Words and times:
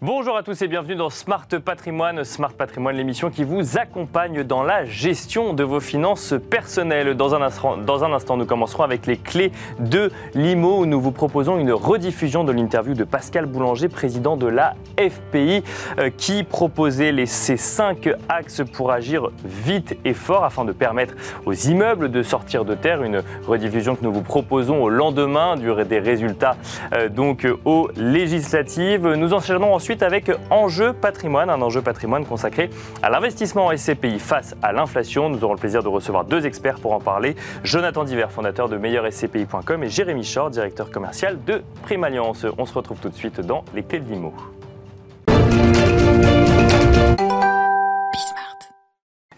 Bonjour 0.00 0.36
à 0.36 0.44
tous 0.44 0.62
et 0.62 0.68
bienvenue 0.68 0.94
dans 0.94 1.10
Smart 1.10 1.48
Patrimoine. 1.64 2.22
Smart 2.22 2.52
Patrimoine, 2.52 2.94
l'émission 2.94 3.30
qui 3.30 3.42
vous 3.42 3.78
accompagne 3.78 4.44
dans 4.44 4.62
la 4.62 4.84
gestion 4.84 5.54
de 5.54 5.64
vos 5.64 5.80
finances 5.80 6.34
personnelles. 6.50 7.16
Dans 7.16 7.34
un, 7.34 7.42
instant, 7.42 8.36
nous 8.36 8.46
commencerons 8.46 8.84
avec 8.84 9.06
les 9.06 9.16
clés 9.16 9.50
de 9.80 10.12
l'IMO 10.34 10.82
où 10.82 10.86
nous 10.86 11.00
vous 11.00 11.10
proposons 11.10 11.58
une 11.58 11.72
rediffusion 11.72 12.44
de 12.44 12.52
l'interview 12.52 12.94
de 12.94 13.02
Pascal 13.02 13.46
Boulanger, 13.46 13.88
président 13.88 14.36
de 14.36 14.46
la 14.46 14.76
FPI, 15.00 15.64
euh, 15.98 16.10
qui 16.16 16.44
proposait 16.44 17.10
les, 17.10 17.26
ces 17.26 17.56
cinq 17.56 18.08
axes 18.28 18.62
pour 18.72 18.92
agir 18.92 19.30
vite 19.44 19.98
et 20.04 20.14
fort 20.14 20.44
afin 20.44 20.64
de 20.64 20.70
permettre 20.70 21.14
aux 21.44 21.54
immeubles 21.54 22.12
de 22.12 22.22
sortir 22.22 22.64
de 22.64 22.76
terre. 22.76 23.02
Une 23.02 23.24
rediffusion 23.48 23.96
que 23.96 24.04
nous 24.04 24.12
vous 24.12 24.22
proposons 24.22 24.80
au 24.80 24.90
lendemain 24.90 25.56
des 25.56 25.98
résultats 25.98 26.56
euh, 26.92 27.08
donc 27.08 27.48
aux 27.64 27.90
législatives. 27.96 29.04
Nous 29.04 29.34
enchaînerons 29.34 29.74
ensuite 29.74 29.87
Avec 29.88 30.30
Enjeu 30.50 30.92
patrimoine, 30.92 31.48
un 31.48 31.62
enjeu 31.62 31.80
patrimoine 31.80 32.26
consacré 32.26 32.68
à 33.02 33.08
l'investissement 33.08 33.66
en 33.66 33.76
SCPI 33.76 34.18
face 34.18 34.54
à 34.62 34.72
l'inflation. 34.72 35.30
Nous 35.30 35.42
aurons 35.44 35.54
le 35.54 35.58
plaisir 35.58 35.82
de 35.82 35.88
recevoir 35.88 36.26
deux 36.26 36.44
experts 36.44 36.78
pour 36.78 36.92
en 36.92 37.00
parler. 37.00 37.36
Jonathan 37.64 38.04
Diver, 38.04 38.26
fondateur 38.28 38.68
de 38.68 38.76
meilleurscpi.com 38.76 39.84
et 39.84 39.88
Jérémy 39.88 40.24
Shore, 40.24 40.50
directeur 40.50 40.90
commercial 40.90 41.42
de 41.42 41.62
Prime 41.84 42.04
Alliance. 42.04 42.44
On 42.58 42.66
se 42.66 42.74
retrouve 42.74 43.00
tout 43.00 43.08
de 43.08 43.14
suite 43.14 43.40
dans 43.40 43.64
les 43.74 43.82
clés 43.82 44.00
de 44.00 44.12
l'IMO. 44.12 44.34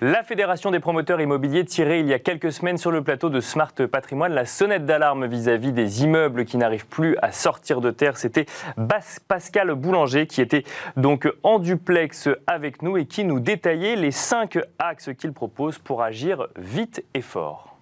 La 0.02 0.22
Fédération 0.22 0.70
des 0.70 0.80
promoteurs 0.80 1.20
immobiliers 1.20 1.66
tirait 1.66 2.00
il 2.00 2.06
y 2.06 2.14
a 2.14 2.18
quelques 2.18 2.54
semaines 2.54 2.78
sur 2.78 2.90
le 2.90 3.04
plateau 3.04 3.28
de 3.28 3.42
Smart 3.42 3.74
Patrimoine 3.74 4.32
la 4.32 4.46
sonnette 4.46 4.86
d'alarme 4.86 5.26
vis-à-vis 5.26 5.72
des 5.72 6.04
immeubles 6.04 6.46
qui 6.46 6.56
n'arrivent 6.56 6.86
plus 6.86 7.18
à 7.20 7.32
sortir 7.32 7.82
de 7.82 7.90
terre. 7.90 8.16
C'était 8.16 8.46
Pascal 9.28 9.74
Boulanger 9.74 10.26
qui 10.26 10.40
était 10.40 10.64
donc 10.96 11.30
en 11.42 11.58
duplex 11.58 12.30
avec 12.46 12.80
nous 12.80 12.96
et 12.96 13.04
qui 13.04 13.24
nous 13.24 13.40
détaillait 13.40 13.94
les 13.94 14.10
cinq 14.10 14.58
axes 14.78 15.10
qu'il 15.18 15.34
propose 15.34 15.76
pour 15.76 16.02
agir 16.02 16.46
vite 16.56 17.04
et 17.12 17.20
fort. 17.20 17.76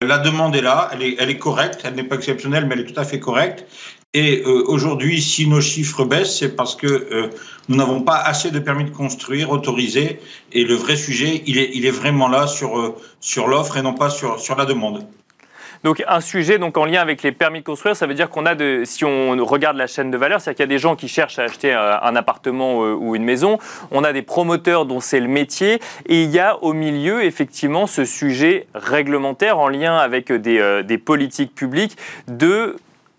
La 0.00 0.18
demande 0.18 0.54
est 0.54 0.60
là, 0.60 0.90
elle 0.92 1.02
est, 1.02 1.16
elle 1.18 1.30
est 1.30 1.38
correcte, 1.38 1.80
elle 1.84 1.94
n'est 1.94 2.04
pas 2.04 2.16
exceptionnelle, 2.16 2.66
mais 2.66 2.74
elle 2.74 2.80
est 2.82 2.92
tout 2.92 3.00
à 3.00 3.04
fait 3.04 3.20
correcte. 3.20 3.66
Et 4.14 4.42
euh, 4.46 4.62
aujourd'hui, 4.68 5.20
si 5.20 5.48
nos 5.48 5.60
chiffres 5.60 6.04
baissent, 6.04 6.38
c'est 6.38 6.54
parce 6.54 6.76
que 6.76 6.86
euh, 6.86 7.30
nous 7.68 7.76
n'avons 7.76 8.00
pas 8.00 8.16
assez 8.16 8.52
de 8.52 8.60
permis 8.60 8.84
de 8.84 8.90
construire 8.90 9.50
autorisés. 9.50 10.20
Et 10.52 10.62
le 10.62 10.74
vrai 10.74 10.94
sujet, 10.94 11.42
il 11.46 11.58
est, 11.58 11.70
il 11.74 11.84
est 11.84 11.90
vraiment 11.90 12.28
là 12.28 12.46
sur, 12.46 12.78
euh, 12.78 12.94
sur 13.18 13.48
l'offre 13.48 13.76
et 13.76 13.82
non 13.82 13.94
pas 13.94 14.10
sur, 14.10 14.38
sur 14.38 14.54
la 14.54 14.66
demande. 14.66 15.04
Donc 15.82 16.02
un 16.08 16.20
sujet 16.20 16.58
donc 16.58 16.78
en 16.78 16.86
lien 16.86 17.02
avec 17.02 17.22
les 17.22 17.32
permis 17.32 17.58
de 17.58 17.64
construire, 17.64 17.94
ça 17.94 18.06
veut 18.06 18.14
dire 18.14 18.30
qu'on 18.30 18.46
a 18.46 18.54
de, 18.54 18.84
si 18.86 19.04
on 19.04 19.36
regarde 19.44 19.76
la 19.76 19.86
chaîne 19.86 20.10
de 20.10 20.16
valeur, 20.16 20.40
c'est-à-dire 20.40 20.56
qu'il 20.56 20.62
y 20.62 20.72
a 20.72 20.74
des 20.74 20.78
gens 20.78 20.96
qui 20.96 21.08
cherchent 21.08 21.38
à 21.38 21.42
acheter 21.42 21.74
un 21.74 22.16
appartement 22.16 22.78
ou 22.78 23.14
une 23.14 23.24
maison, 23.24 23.58
on 23.90 24.02
a 24.02 24.14
des 24.14 24.22
promoteurs 24.22 24.86
dont 24.86 25.00
c'est 25.00 25.20
le 25.20 25.28
métier, 25.28 25.80
et 26.06 26.22
il 26.22 26.30
y 26.30 26.38
a 26.38 26.56
au 26.62 26.72
milieu 26.72 27.22
effectivement 27.22 27.86
ce 27.86 28.06
sujet 28.06 28.66
réglementaire 28.74 29.58
en 29.58 29.68
lien 29.68 29.98
avec 29.98 30.32
des, 30.32 30.82
des 30.84 30.96
politiques 30.96 31.54
publiques 31.54 31.98
de 32.28 32.76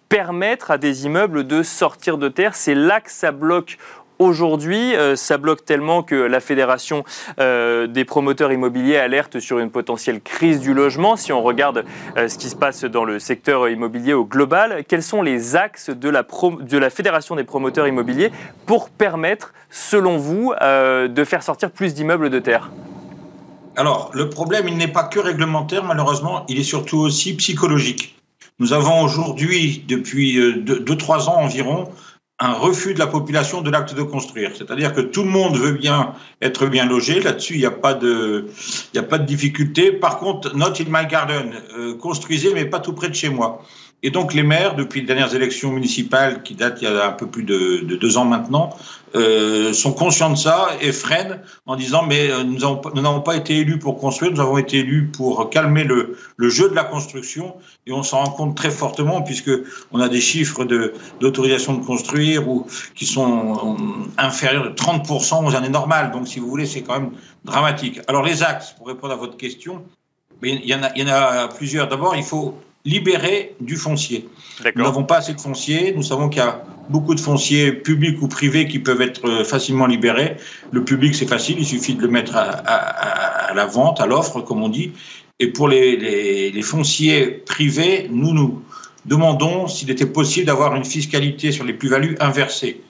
permettre 0.09 0.71
à 0.71 0.77
des 0.77 1.05
immeubles 1.05 1.45
de 1.45 1.63
sortir 1.63 2.17
de 2.17 2.29
terre. 2.29 2.55
C'est 2.55 2.75
là 2.75 3.01
que 3.01 3.11
ça 3.11 3.31
bloque 3.31 3.77
Aujourd'hui, 4.17 4.95
euh, 4.95 5.17
ça 5.17 5.37
bloque 5.37 5.65
tellement 5.65 6.01
que 6.01 6.15
la 6.15 6.39
Fédération 6.39 7.03
euh, 7.39 7.85
des 7.85 8.05
promoteurs 8.05 8.53
immobiliers 8.53 8.95
alerte 8.95 9.41
sur 9.41 9.59
une 9.59 9.69
potentielle 9.69 10.21
crise 10.21 10.61
du 10.61 10.73
logement. 10.73 11.17
Si 11.17 11.33
on 11.33 11.43
regarde 11.43 11.83
euh, 12.15 12.29
ce 12.29 12.37
qui 12.37 12.49
se 12.49 12.55
passe 12.55 12.85
dans 12.85 13.03
le 13.03 13.19
secteur 13.19 13.67
immobilier 13.67 14.13
au 14.13 14.23
global, 14.23 14.85
quels 14.87 15.03
sont 15.03 15.21
les 15.21 15.57
axes 15.57 15.89
de 15.89 16.07
la, 16.07 16.23
de 16.23 16.77
la 16.77 16.89
Fédération 16.89 17.35
des 17.35 17.43
promoteurs 17.43 17.87
immobiliers 17.87 18.31
pour 18.65 18.89
permettre, 18.89 19.53
selon 19.69 20.17
vous, 20.17 20.53
de 20.61 21.23
faire 21.25 21.43
sortir 21.43 21.71
plus 21.71 21.93
d'immeubles 21.93 22.29
de 22.29 22.39
terre? 22.39 22.71
Alors, 23.75 24.11
le 24.13 24.29
problème, 24.29 24.67
il 24.69 24.77
n'est 24.77 24.87
pas 24.87 25.03
que 25.03 25.19
réglementaire, 25.19 25.83
malheureusement, 25.83 26.45
il 26.47 26.59
est 26.59 26.63
surtout 26.63 26.99
aussi 26.99 27.35
psychologique. 27.35 28.15
Nous 28.59 28.71
avons 28.71 29.01
aujourd'hui, 29.01 29.83
depuis 29.87 30.39
2-3 30.39 31.25
euh, 31.25 31.29
ans 31.29 31.41
environ, 31.43 31.91
un 32.39 32.53
refus 32.53 32.93
de 32.93 32.99
la 32.99 33.07
population 33.07 33.61
de 33.61 33.69
l'acte 33.69 33.95
de 33.95 34.01
construire. 34.01 34.51
C'est-à-dire 34.55 34.93
que 34.93 35.01
tout 35.01 35.23
le 35.23 35.29
monde 35.29 35.57
veut 35.57 35.71
bien 35.71 36.13
être 36.41 36.65
bien 36.67 36.85
logé. 36.85 37.21
Là-dessus, 37.21 37.53
il 37.53 37.59
n'y 37.59 37.65
a 37.65 37.71
pas 37.71 37.93
de, 37.93 38.47
il 38.93 38.99
a 38.99 39.03
pas 39.03 39.17
de 39.17 39.25
difficulté. 39.25 39.91
Par 39.91 40.19
contre, 40.19 40.55
not 40.55 40.73
in 40.79 40.89
my 40.89 41.07
garden. 41.07 41.53
Euh, 41.77 41.95
construisez, 41.97 42.53
mais 42.53 42.65
pas 42.65 42.79
tout 42.79 42.93
près 42.93 43.09
de 43.09 43.15
chez 43.15 43.29
moi. 43.29 43.61
Et 44.05 44.11
donc 44.11 44.35
les 44.35 44.43
maires, 44.43 44.75
depuis 44.75 45.01
les 45.01 45.07
dernières 45.07 45.33
élections 45.33 45.71
municipales 45.71 46.43
qui 46.43 46.53
datent 46.53 46.77
il 46.79 46.83
y 46.83 46.87
a 46.87 47.07
un 47.07 47.11
peu 47.11 47.25
plus 47.25 47.41
de, 47.41 47.79
deux 47.95 48.17
ans 48.17 48.25
maintenant, 48.25 48.69
euh, 49.15 49.73
sont 49.73 49.93
conscients 49.93 50.29
de 50.29 50.37
ça 50.37 50.69
et 50.79 50.91
freinent 50.91 51.41
en 51.65 51.75
disant 51.75 52.05
mais 52.05 52.29
euh, 52.29 52.43
nous 52.43 53.01
n'avons 53.01 53.21
pas 53.21 53.35
été 53.35 53.57
élus 53.57 53.79
pour 53.79 53.97
construire, 53.97 54.31
nous 54.31 54.41
avons 54.41 54.59
été 54.59 54.77
élus 54.77 55.07
pour 55.07 55.49
calmer 55.49 55.83
le, 55.83 56.15
jeu 56.37 56.69
de 56.69 56.75
la 56.75 56.83
construction 56.83 57.55
et 57.87 57.93
on 57.93 58.03
s'en 58.03 58.23
rend 58.23 58.29
compte 58.29 58.55
très 58.55 58.69
fortement 58.69 59.23
puisque 59.23 59.49
on 59.91 59.99
a 59.99 60.07
des 60.07 60.21
chiffres 60.21 60.65
d'autorisation 61.19 61.73
de, 61.73 61.83
construire 61.83 62.47
ou 62.47 62.67
qui 62.93 63.07
sont 63.07 63.75
inférieurs 64.19 64.65
de 64.65 64.69
30% 64.69 65.47
aux 65.47 65.55
années 65.55 65.69
normales. 65.69 66.11
Donc 66.11 66.27
si 66.27 66.37
vous 66.37 66.47
voulez, 66.47 66.67
c'est 66.67 66.83
quand 66.83 66.99
même 66.99 67.11
dramatique. 67.43 68.01
Alors 68.07 68.21
les 68.21 68.43
axes, 68.43 68.73
pour 68.77 68.85
répondre 68.85 69.13
à 69.13 69.17
votre 69.17 69.35
question, 69.35 69.83
il 70.43 70.63
y 70.63 70.75
en 70.75 70.83
a 71.07 71.47
plusieurs. 71.47 71.87
D'abord, 71.87 72.15
il 72.15 72.23
faut 72.23 72.55
libérer 72.85 73.55
du 73.59 73.75
foncier. 73.75 74.29
Nous 74.75 74.83
n'avons 74.83 75.03
pas 75.03 75.17
assez 75.17 75.33
de 75.33 75.41
foncier. 75.41 75.93
Nous 75.95 76.03
savons 76.03 76.29
qu'il 76.29 76.41
y 76.41 76.45
a 76.45 76.63
beaucoup 76.89 77.15
de 77.15 77.19
fonciers 77.19 77.71
publics 77.71 78.21
ou 78.21 78.27
privés 78.27 78.67
qui 78.67 78.79
peuvent 78.79 79.01
être 79.01 79.27
euh, 79.27 79.43
facilement 79.43 79.87
libérés. 79.87 80.37
Le 80.71 80.83
public, 80.83 81.15
c'est 81.15 81.27
facile. 81.27 81.57
Il 81.59 81.65
suffit 81.65 81.95
de 81.95 82.01
le 82.01 82.07
mettre 82.07 82.35
à, 82.35 83.51
la 83.53 83.65
vente, 83.65 83.99
à 83.99 84.05
l'offre, 84.05 84.41
comme 84.41 84.61
on 84.61 84.69
dit. 84.69 84.91
Et 85.39 85.47
pour 85.47 85.67
les, 85.67 86.51
les 86.51 86.61
fonciers 86.61 87.25
privés, 87.27 88.07
nous 88.09 88.33
nous 88.33 88.61
demandons 89.05 89.67
s'il 89.67 89.89
était 89.89 90.05
possible 90.05 90.45
d'avoir 90.45 90.75
une 90.75 90.85
fiscalité 90.85 91.51
sur 91.51 91.65
les 91.65 91.73
plus-values 91.73 92.15
inversée. 92.19 92.81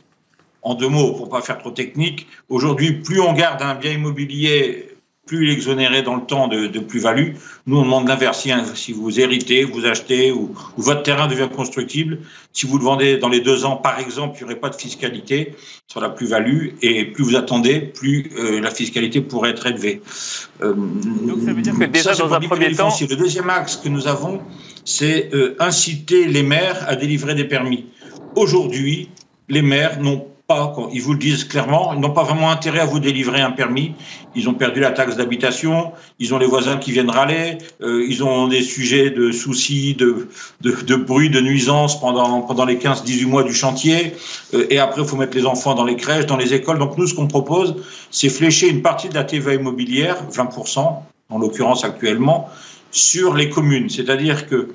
En 0.61 0.73
deux 0.73 0.89
mots, 0.89 1.13
pour 1.13 1.29
pas 1.29 1.41
faire 1.41 1.59
trop 1.59 1.71
technique, 1.71 2.27
aujourd'hui, 2.49 2.93
plus 2.93 3.19
on 3.19 3.33
garde 3.33 3.61
un 3.61 3.75
bien 3.75 3.91
immobilier 3.91 4.94
plus 5.25 5.45
il 5.45 5.49
est 5.49 5.53
exonéré 5.53 6.01
dans 6.03 6.15
le 6.15 6.21
temps 6.21 6.47
de, 6.47 6.79
plus-value. 6.79 7.33
Nous, 7.65 7.77
on 7.77 7.83
demande 7.83 8.07
l'inverse. 8.07 8.47
Si 8.75 8.93
vous 8.93 9.19
héritez, 9.19 9.63
vous 9.63 9.85
achetez 9.85 10.31
ou, 10.31 10.53
votre 10.77 11.03
terrain 11.03 11.27
devient 11.27 11.49
constructible, 11.53 12.19
si 12.53 12.65
vous 12.65 12.77
le 12.77 12.83
vendez 12.83 13.17
dans 13.17 13.29
les 13.29 13.41
deux 13.41 13.65
ans, 13.65 13.75
par 13.75 13.99
exemple, 13.99 14.37
il 14.37 14.43
n'y 14.43 14.51
aurait 14.51 14.59
pas 14.59 14.69
de 14.69 14.75
fiscalité 14.75 15.55
sur 15.87 15.99
la 15.99 16.09
plus-value. 16.09 16.69
Et 16.81 17.05
plus 17.05 17.23
vous 17.23 17.35
attendez, 17.35 17.79
plus 17.79 18.31
euh, 18.37 18.61
la 18.61 18.71
fiscalité 18.71 19.21
pourrait 19.21 19.51
être 19.51 19.65
élevée. 19.65 20.01
Euh, 20.61 20.73
Donc 20.73 21.39
ça 21.45 21.53
veut 21.53 21.61
dire 21.61 21.77
que 21.77 21.85
déjà 21.85 22.13
dans 22.13 22.33
un 22.33 22.39
premier 22.39 22.73
temps... 22.73 22.89
Le 22.99 23.15
deuxième 23.15 23.49
axe 23.49 23.77
que 23.77 23.89
nous 23.89 24.07
avons, 24.07 24.41
c'est 24.83 25.33
euh, 25.33 25.55
inciter 25.59 26.25
les 26.25 26.43
maires 26.43 26.85
à 26.87 26.95
délivrer 26.95 27.33
des 27.33 27.45
permis. 27.45 27.85
Aujourd'hui, 28.35 29.09
les 29.49 29.61
maires 29.61 29.99
n'ont 30.01 30.27
pas, 30.47 30.75
ils 30.93 31.01
vous 31.01 31.13
le 31.13 31.19
disent 31.19 31.43
clairement, 31.43 31.93
ils 31.93 31.99
n'ont 31.99 32.11
pas 32.11 32.23
vraiment 32.23 32.51
intérêt 32.51 32.79
à 32.79 32.85
vous 32.85 32.99
délivrer 32.99 33.41
un 33.41 33.51
permis. 33.51 33.93
Ils 34.35 34.47
ont 34.47 34.53
perdu 34.53 34.79
la 34.79 34.91
taxe 34.91 35.15
d'habitation, 35.15 35.91
ils 36.19 36.33
ont 36.33 36.37
les 36.37 36.45
voisins 36.45 36.77
qui 36.77 36.91
viennent 36.91 37.09
râler, 37.09 37.57
euh, 37.81 38.05
ils 38.07 38.23
ont 38.23 38.47
des 38.47 38.61
sujets 38.61 39.09
de 39.09 39.31
soucis, 39.31 39.95
de, 39.95 40.27
de, 40.61 40.71
de 40.71 40.95
bruit, 40.95 41.29
de 41.29 41.41
nuisance 41.41 41.99
pendant, 41.99 42.41
pendant 42.41 42.65
les 42.65 42.75
15-18 42.75 43.25
mois 43.25 43.43
du 43.43 43.53
chantier. 43.53 44.13
Euh, 44.53 44.67
et 44.69 44.77
après, 44.77 45.01
il 45.01 45.07
faut 45.07 45.15
mettre 45.15 45.35
les 45.35 45.45
enfants 45.45 45.73
dans 45.73 45.85
les 45.85 45.95
crèches, 45.95 46.27
dans 46.27 46.37
les 46.37 46.53
écoles. 46.53 46.77
Donc 46.77 46.97
nous, 46.97 47.07
ce 47.07 47.15
qu'on 47.15 47.27
propose, 47.27 47.75
c'est 48.11 48.29
flécher 48.29 48.69
une 48.69 48.81
partie 48.81 49.09
de 49.09 49.15
la 49.15 49.23
TVA 49.23 49.55
immobilière, 49.55 50.17
20%, 50.31 50.93
en 51.29 51.39
l'occurrence 51.39 51.83
actuellement, 51.83 52.49
sur 52.91 53.33
les 53.33 53.49
communes. 53.49 53.89
C'est-à-dire 53.89 54.47
que 54.47 54.69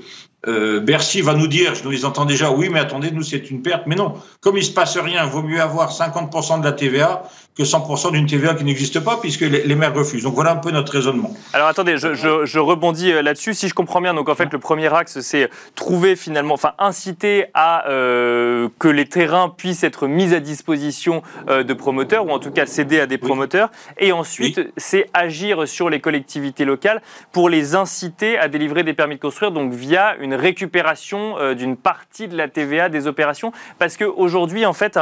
euh, 0.46 0.80
Bercy 0.80 1.20
va 1.20 1.34
nous 1.34 1.46
dire, 1.46 1.74
je 1.74 1.86
les 1.88 2.04
entends 2.04 2.24
déjà, 2.24 2.50
oui, 2.50 2.68
mais 2.70 2.80
attendez, 2.80 3.10
nous, 3.10 3.22
c'est 3.22 3.50
une 3.50 3.62
perte. 3.62 3.86
Mais 3.86 3.96
non, 3.96 4.14
comme 4.40 4.56
il 4.56 4.64
se 4.64 4.72
passe 4.72 4.96
rien, 4.96 5.26
vaut 5.26 5.42
mieux 5.42 5.60
avoir 5.60 5.92
50% 5.92 6.60
de 6.60 6.64
la 6.64 6.72
TVA 6.72 7.22
que 7.56 7.62
100% 7.62 8.12
d'une 8.12 8.26
TVA 8.26 8.54
qui 8.54 8.64
n'existe 8.64 9.00
pas, 9.00 9.18
puisque 9.18 9.42
les, 9.42 9.74
maires 9.74 9.94
refusent. 9.94 10.22
Donc 10.22 10.34
voilà 10.34 10.52
un 10.52 10.56
peu 10.56 10.70
notre 10.70 10.92
raisonnement. 10.92 11.34
Alors 11.52 11.68
attendez, 11.68 11.96
je, 11.98 12.58
rebondis 12.58 13.12
euh, 13.12 13.22
là-dessus. 13.22 13.54
Si 13.54 13.68
je 13.68 13.74
comprends 13.74 14.00
bien, 14.00 14.14
donc 14.14 14.28
en 14.28 14.34
fait, 14.34 14.52
le 14.52 14.58
premier 14.58 14.92
axe, 14.92 15.20
c'est 15.20 15.48
trouver 15.74 16.16
finalement, 16.16 16.54
enfin, 16.54 16.72
inciter 16.78 17.46
à 17.54 17.88
euh, 17.88 18.68
que 18.78 18.88
les 18.88 19.06
terrains 19.06 19.48
puissent 19.48 19.84
être 19.84 20.06
mis 20.06 20.34
à 20.34 20.40
disposition 20.40 21.22
de 21.48 21.72
promoteurs, 21.74 22.26
ou 22.26 22.30
en 22.30 22.38
tout 22.38 22.50
cas 22.50 22.66
céder 22.66 23.00
à 23.00 23.06
des 23.06 23.18
promoteurs. 23.18 23.70
Et 23.98 24.12
ensuite, 24.12 24.60
c'est 24.76 25.08
agir 25.12 25.66
sur 25.66 25.90
les 25.90 26.00
collectivités 26.00 26.64
locales 26.64 27.02
pour 27.32 27.48
les 27.48 27.74
inciter 27.74 28.38
à 28.38 28.48
délivrer 28.48 28.82
des 28.82 28.94
permis 28.94 29.16
de 29.16 29.20
construire, 29.20 29.52
donc 29.52 29.72
via 29.72 30.16
une 30.16 30.34
récupération 30.34 31.38
euh, 31.38 31.54
d'une 31.54 31.76
partie 31.76 32.28
de 32.28 32.36
la 32.36 32.48
TVA 32.48 32.88
des 32.88 33.06
opérations 33.06 33.52
Parce 33.78 33.96
qu'aujourd'hui, 33.96 34.66
en 34.66 34.72
fait, 34.72 34.98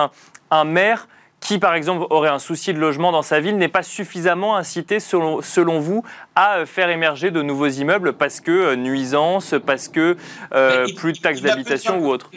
un, 0.51 0.65
maire 0.65 1.09
qui, 1.41 1.59
par 1.59 1.75
exemple, 1.75 2.07
aurait 2.11 2.29
un 2.29 2.39
souci 2.39 2.73
de 2.73 2.79
logement 2.79 3.13
dans 3.13 3.23
sa 3.23 3.41
ville 3.41 3.57
n'est 3.57 3.69
pas 3.69 3.83
suffisamment 3.83 4.57
incité, 4.57 5.01
selon, 5.01 5.41
selon, 5.41 5.81
vous, 5.81 6.03
à 6.35 6.59
euh, 6.59 6.67
faire 6.67 6.91
émerger 6.91 7.31
de 7.31 7.43
nouveaux 7.43 7.69
immeubles 7.69 8.13
parce 8.13 8.41
que 8.41 8.51
euh, 8.51 8.77
nuisance, 8.77 9.55
parce 9.65 9.89
que 9.89 10.17
plus 10.97 11.13
de 11.13 11.19
taxes 11.19 11.43
d'habitation 11.43 11.99
ou 11.99 12.09
autre 12.09 12.31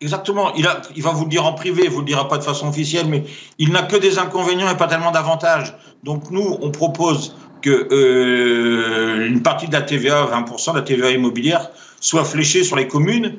Exactement. 0.00 0.54
Il, 0.54 0.66
a, 0.66 0.82
il 0.94 1.02
va 1.02 1.10
vous 1.10 1.24
le 1.24 1.30
dire 1.30 1.44
en 1.44 1.54
privé, 1.54 1.82
il 1.84 1.90
vous 1.90 2.00
le 2.00 2.06
dira 2.06 2.28
pas 2.28 2.38
de 2.38 2.44
façon 2.44 2.68
officielle, 2.68 3.06
mais 3.08 3.24
il 3.58 3.72
n'a 3.72 3.82
que 3.82 3.96
des 3.96 4.18
inconvénients 4.18 4.70
et 4.70 4.76
pas 4.76 4.86
tellement 4.86 5.10
d'avantages. 5.10 5.74
Donc 6.04 6.30
nous, 6.30 6.56
on 6.62 6.70
propose 6.70 7.34
que 7.62 7.88
euh, 7.90 9.26
une 9.26 9.42
partie 9.42 9.66
de 9.66 9.72
la 9.72 9.82
TVA, 9.82 10.26
20% 10.26 10.72
de 10.72 10.78
la 10.78 10.82
TVA 10.82 11.10
immobilière, 11.10 11.70
soit 12.00 12.24
fléchée 12.24 12.64
sur 12.64 12.76
les 12.76 12.88
communes. 12.88 13.34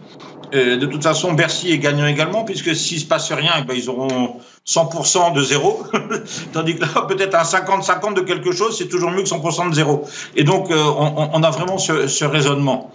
Euh, 0.53 0.77
de 0.77 0.85
toute 0.87 1.03
façon, 1.03 1.33
Bercy 1.33 1.71
est 1.71 1.77
gagnant 1.77 2.07
également, 2.07 2.43
puisque 2.43 2.75
s'il 2.75 2.99
se 2.99 3.05
passe 3.05 3.31
rien, 3.31 3.51
eh 3.59 3.63
ben, 3.63 3.75
ils 3.75 3.89
auront 3.89 4.37
100% 4.65 5.33
de 5.33 5.43
zéro. 5.43 5.83
Tandis 6.53 6.75
que 6.75 6.81
là, 6.81 7.01
peut-être 7.07 7.35
un 7.35 7.43
50-50 7.43 8.15
de 8.15 8.21
quelque 8.21 8.51
chose, 8.51 8.75
c'est 8.77 8.87
toujours 8.87 9.11
mieux 9.11 9.21
que 9.21 9.29
100% 9.29 9.69
de 9.69 9.75
zéro. 9.75 10.05
Et 10.35 10.43
donc, 10.43 10.71
euh, 10.71 10.83
on, 10.83 11.29
on, 11.33 11.43
a 11.43 11.51
vraiment 11.51 11.77
ce, 11.77 12.07
ce 12.07 12.25
raisonnement. 12.25 12.91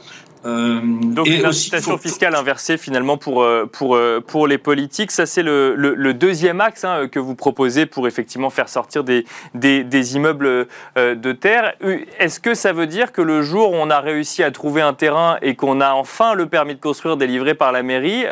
Euh, 0.46 0.80
Donc 0.82 1.26
une 1.26 1.46
incitation 1.46 1.96
fiscale 1.96 2.34
inversée 2.34 2.76
finalement 2.76 3.16
pour, 3.16 3.42
euh, 3.42 3.68
pour, 3.70 3.96
euh, 3.96 4.20
pour 4.20 4.46
les 4.46 4.58
politiques. 4.58 5.10
Ça 5.10 5.26
c'est 5.26 5.42
le, 5.42 5.74
le, 5.74 6.14
deuxième 6.14 6.60
axe 6.60 6.84
hein, 6.84 7.08
que 7.10 7.18
vous 7.18 7.34
proposez 7.34 7.86
pour 7.86 8.06
effectivement 8.06 8.50
faire 8.50 8.68
sortir 8.68 9.04
des, 9.04 9.24
des, 9.54 9.84
des 9.84 10.16
immeubles 10.16 10.68
de 10.96 11.32
terre. 11.32 11.74
Est-ce 12.18 12.40
que 12.40 12.54
ça 12.54 12.72
veut 12.72 12.86
dire 12.86 13.12
que 13.12 13.22
le 13.22 13.42
jour 13.42 13.72
où 13.72 13.74
on 13.74 13.90
a 13.90 14.00
réussi 14.00 14.42
à 14.42 14.50
trouver 14.50 14.80
un 14.80 14.94
terrain 14.94 15.38
et 15.42 15.54
qu'on 15.56 15.80
a 15.80 15.92
enfin 15.92 16.34
le 16.34 16.46
permis 16.46 16.74
de 16.74 16.80
construire 16.80 17.16
délivré 17.16 17.54
par 17.54 17.72
la 17.72 17.82
mairie, 17.82 18.24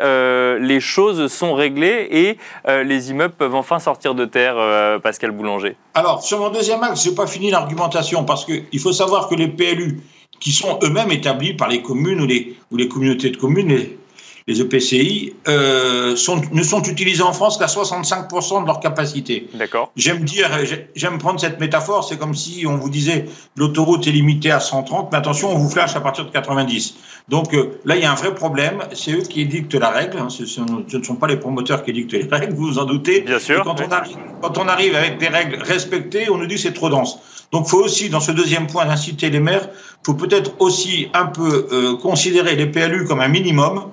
les 0.59 0.79
choses 0.79 1.31
sont 1.31 1.53
réglées 1.53 2.07
et 2.11 2.37
les 2.83 3.11
immeubles 3.11 3.33
peuvent 3.33 3.55
enfin 3.55 3.79
sortir 3.79 4.15
de 4.15 4.25
terre, 4.25 4.55
Pascal 5.01 5.31
Boulanger? 5.31 5.75
Alors 5.93 6.23
sur 6.23 6.39
mon 6.39 6.49
deuxième 6.49 6.81
axe, 6.83 7.03
je 7.03 7.09
n'ai 7.09 7.15
pas 7.15 7.27
fini 7.27 7.51
l'argumentation 7.51 8.23
parce 8.23 8.45
qu'il 8.45 8.79
faut 8.79 8.93
savoir 8.93 9.27
que 9.27 9.35
les 9.35 9.47
PLU 9.47 10.01
qui 10.43 10.51
sont 10.51 10.77
eux-mêmes 10.83 11.11
établis 11.11 11.53
par 11.53 11.69
les 11.69 11.81
communes 11.81 12.19
ou 12.19 12.25
les, 12.25 12.57
ou 12.69 12.75
les 12.75 12.89
communautés 12.89 13.29
de 13.29 13.37
communes, 13.37 13.69
les, 13.69 13.97
les 14.45 14.59
EPCI, 14.59 15.33
euh, 15.47 16.17
sont, 16.17 16.41
ne 16.51 16.61
sont 16.63 16.83
utilisés 16.83 17.23
en 17.23 17.31
France 17.31 17.57
qu'à 17.57 17.67
65% 17.67 18.63
de 18.63 18.67
leur 18.67 18.81
capacité. 18.81 19.47
D'accord. 19.53 19.93
J'aime 19.95 20.25
dire, 20.25 20.49
j'aime 20.95 21.17
prendre 21.17 21.39
cette 21.39 21.61
métaphore, 21.61 22.03
c'est 22.03 22.17
comme 22.17 22.35
si 22.35 22.65
on 22.67 22.75
vous 22.75 22.89
disait 22.89 23.23
l'autoroute 23.55 24.05
est 24.05 24.11
limitée 24.11 24.51
à 24.51 24.59
130, 24.59 25.13
mais 25.13 25.17
attention, 25.17 25.49
on 25.49 25.57
vous 25.57 25.69
flash 25.69 25.95
à 25.95 26.01
partir 26.01 26.25
de 26.25 26.31
90. 26.31 26.95
Donc 27.29 27.53
euh, 27.53 27.79
là, 27.85 27.95
il 27.95 28.01
y 28.01 28.05
a 28.05 28.11
un 28.11 28.15
vrai 28.15 28.35
problème, 28.35 28.83
c'est 28.91 29.13
eux 29.13 29.21
qui 29.21 29.39
édictent 29.39 29.75
la 29.75 29.91
règle, 29.91 30.17
hein. 30.17 30.27
ce, 30.29 30.45
ce, 30.45 30.59
ne 30.59 31.03
sont 31.03 31.15
pas 31.15 31.27
les 31.27 31.37
promoteurs 31.37 31.85
qui 31.85 31.91
édictent 31.91 32.11
les 32.11 32.27
règles, 32.29 32.53
vous 32.53 32.65
vous 32.65 32.79
en 32.79 32.85
doutez. 32.85 33.21
Bien 33.21 33.39
sûr. 33.39 33.63
quand, 33.63 33.79
on 33.79 33.89
arrive, 33.89 34.17
quand 34.41 34.57
on 34.57 34.67
arrive 34.67 34.93
avec 34.93 35.19
des 35.19 35.29
règles 35.29 35.63
respectées, 35.63 36.29
on 36.29 36.37
nous 36.37 36.47
dit 36.47 36.57
c'est 36.57 36.73
trop 36.73 36.89
dense. 36.89 37.17
Donc, 37.53 37.67
il 37.67 37.69
faut 37.69 37.83
aussi, 37.83 38.09
dans 38.09 38.19
ce 38.19 38.31
deuxième 38.31 38.65
point 38.65 38.87
d'inciter 38.87 39.29
les 39.29 39.39
maires, 39.39 39.69
faut 40.05 40.13
peut-être 40.13 40.53
aussi 40.59 41.07
un 41.13 41.25
peu 41.25 41.67
euh, 41.71 41.95
considérer 41.97 42.55
les 42.55 42.67
PLU 42.67 43.05
comme 43.05 43.21
un 43.21 43.27
minimum. 43.27 43.91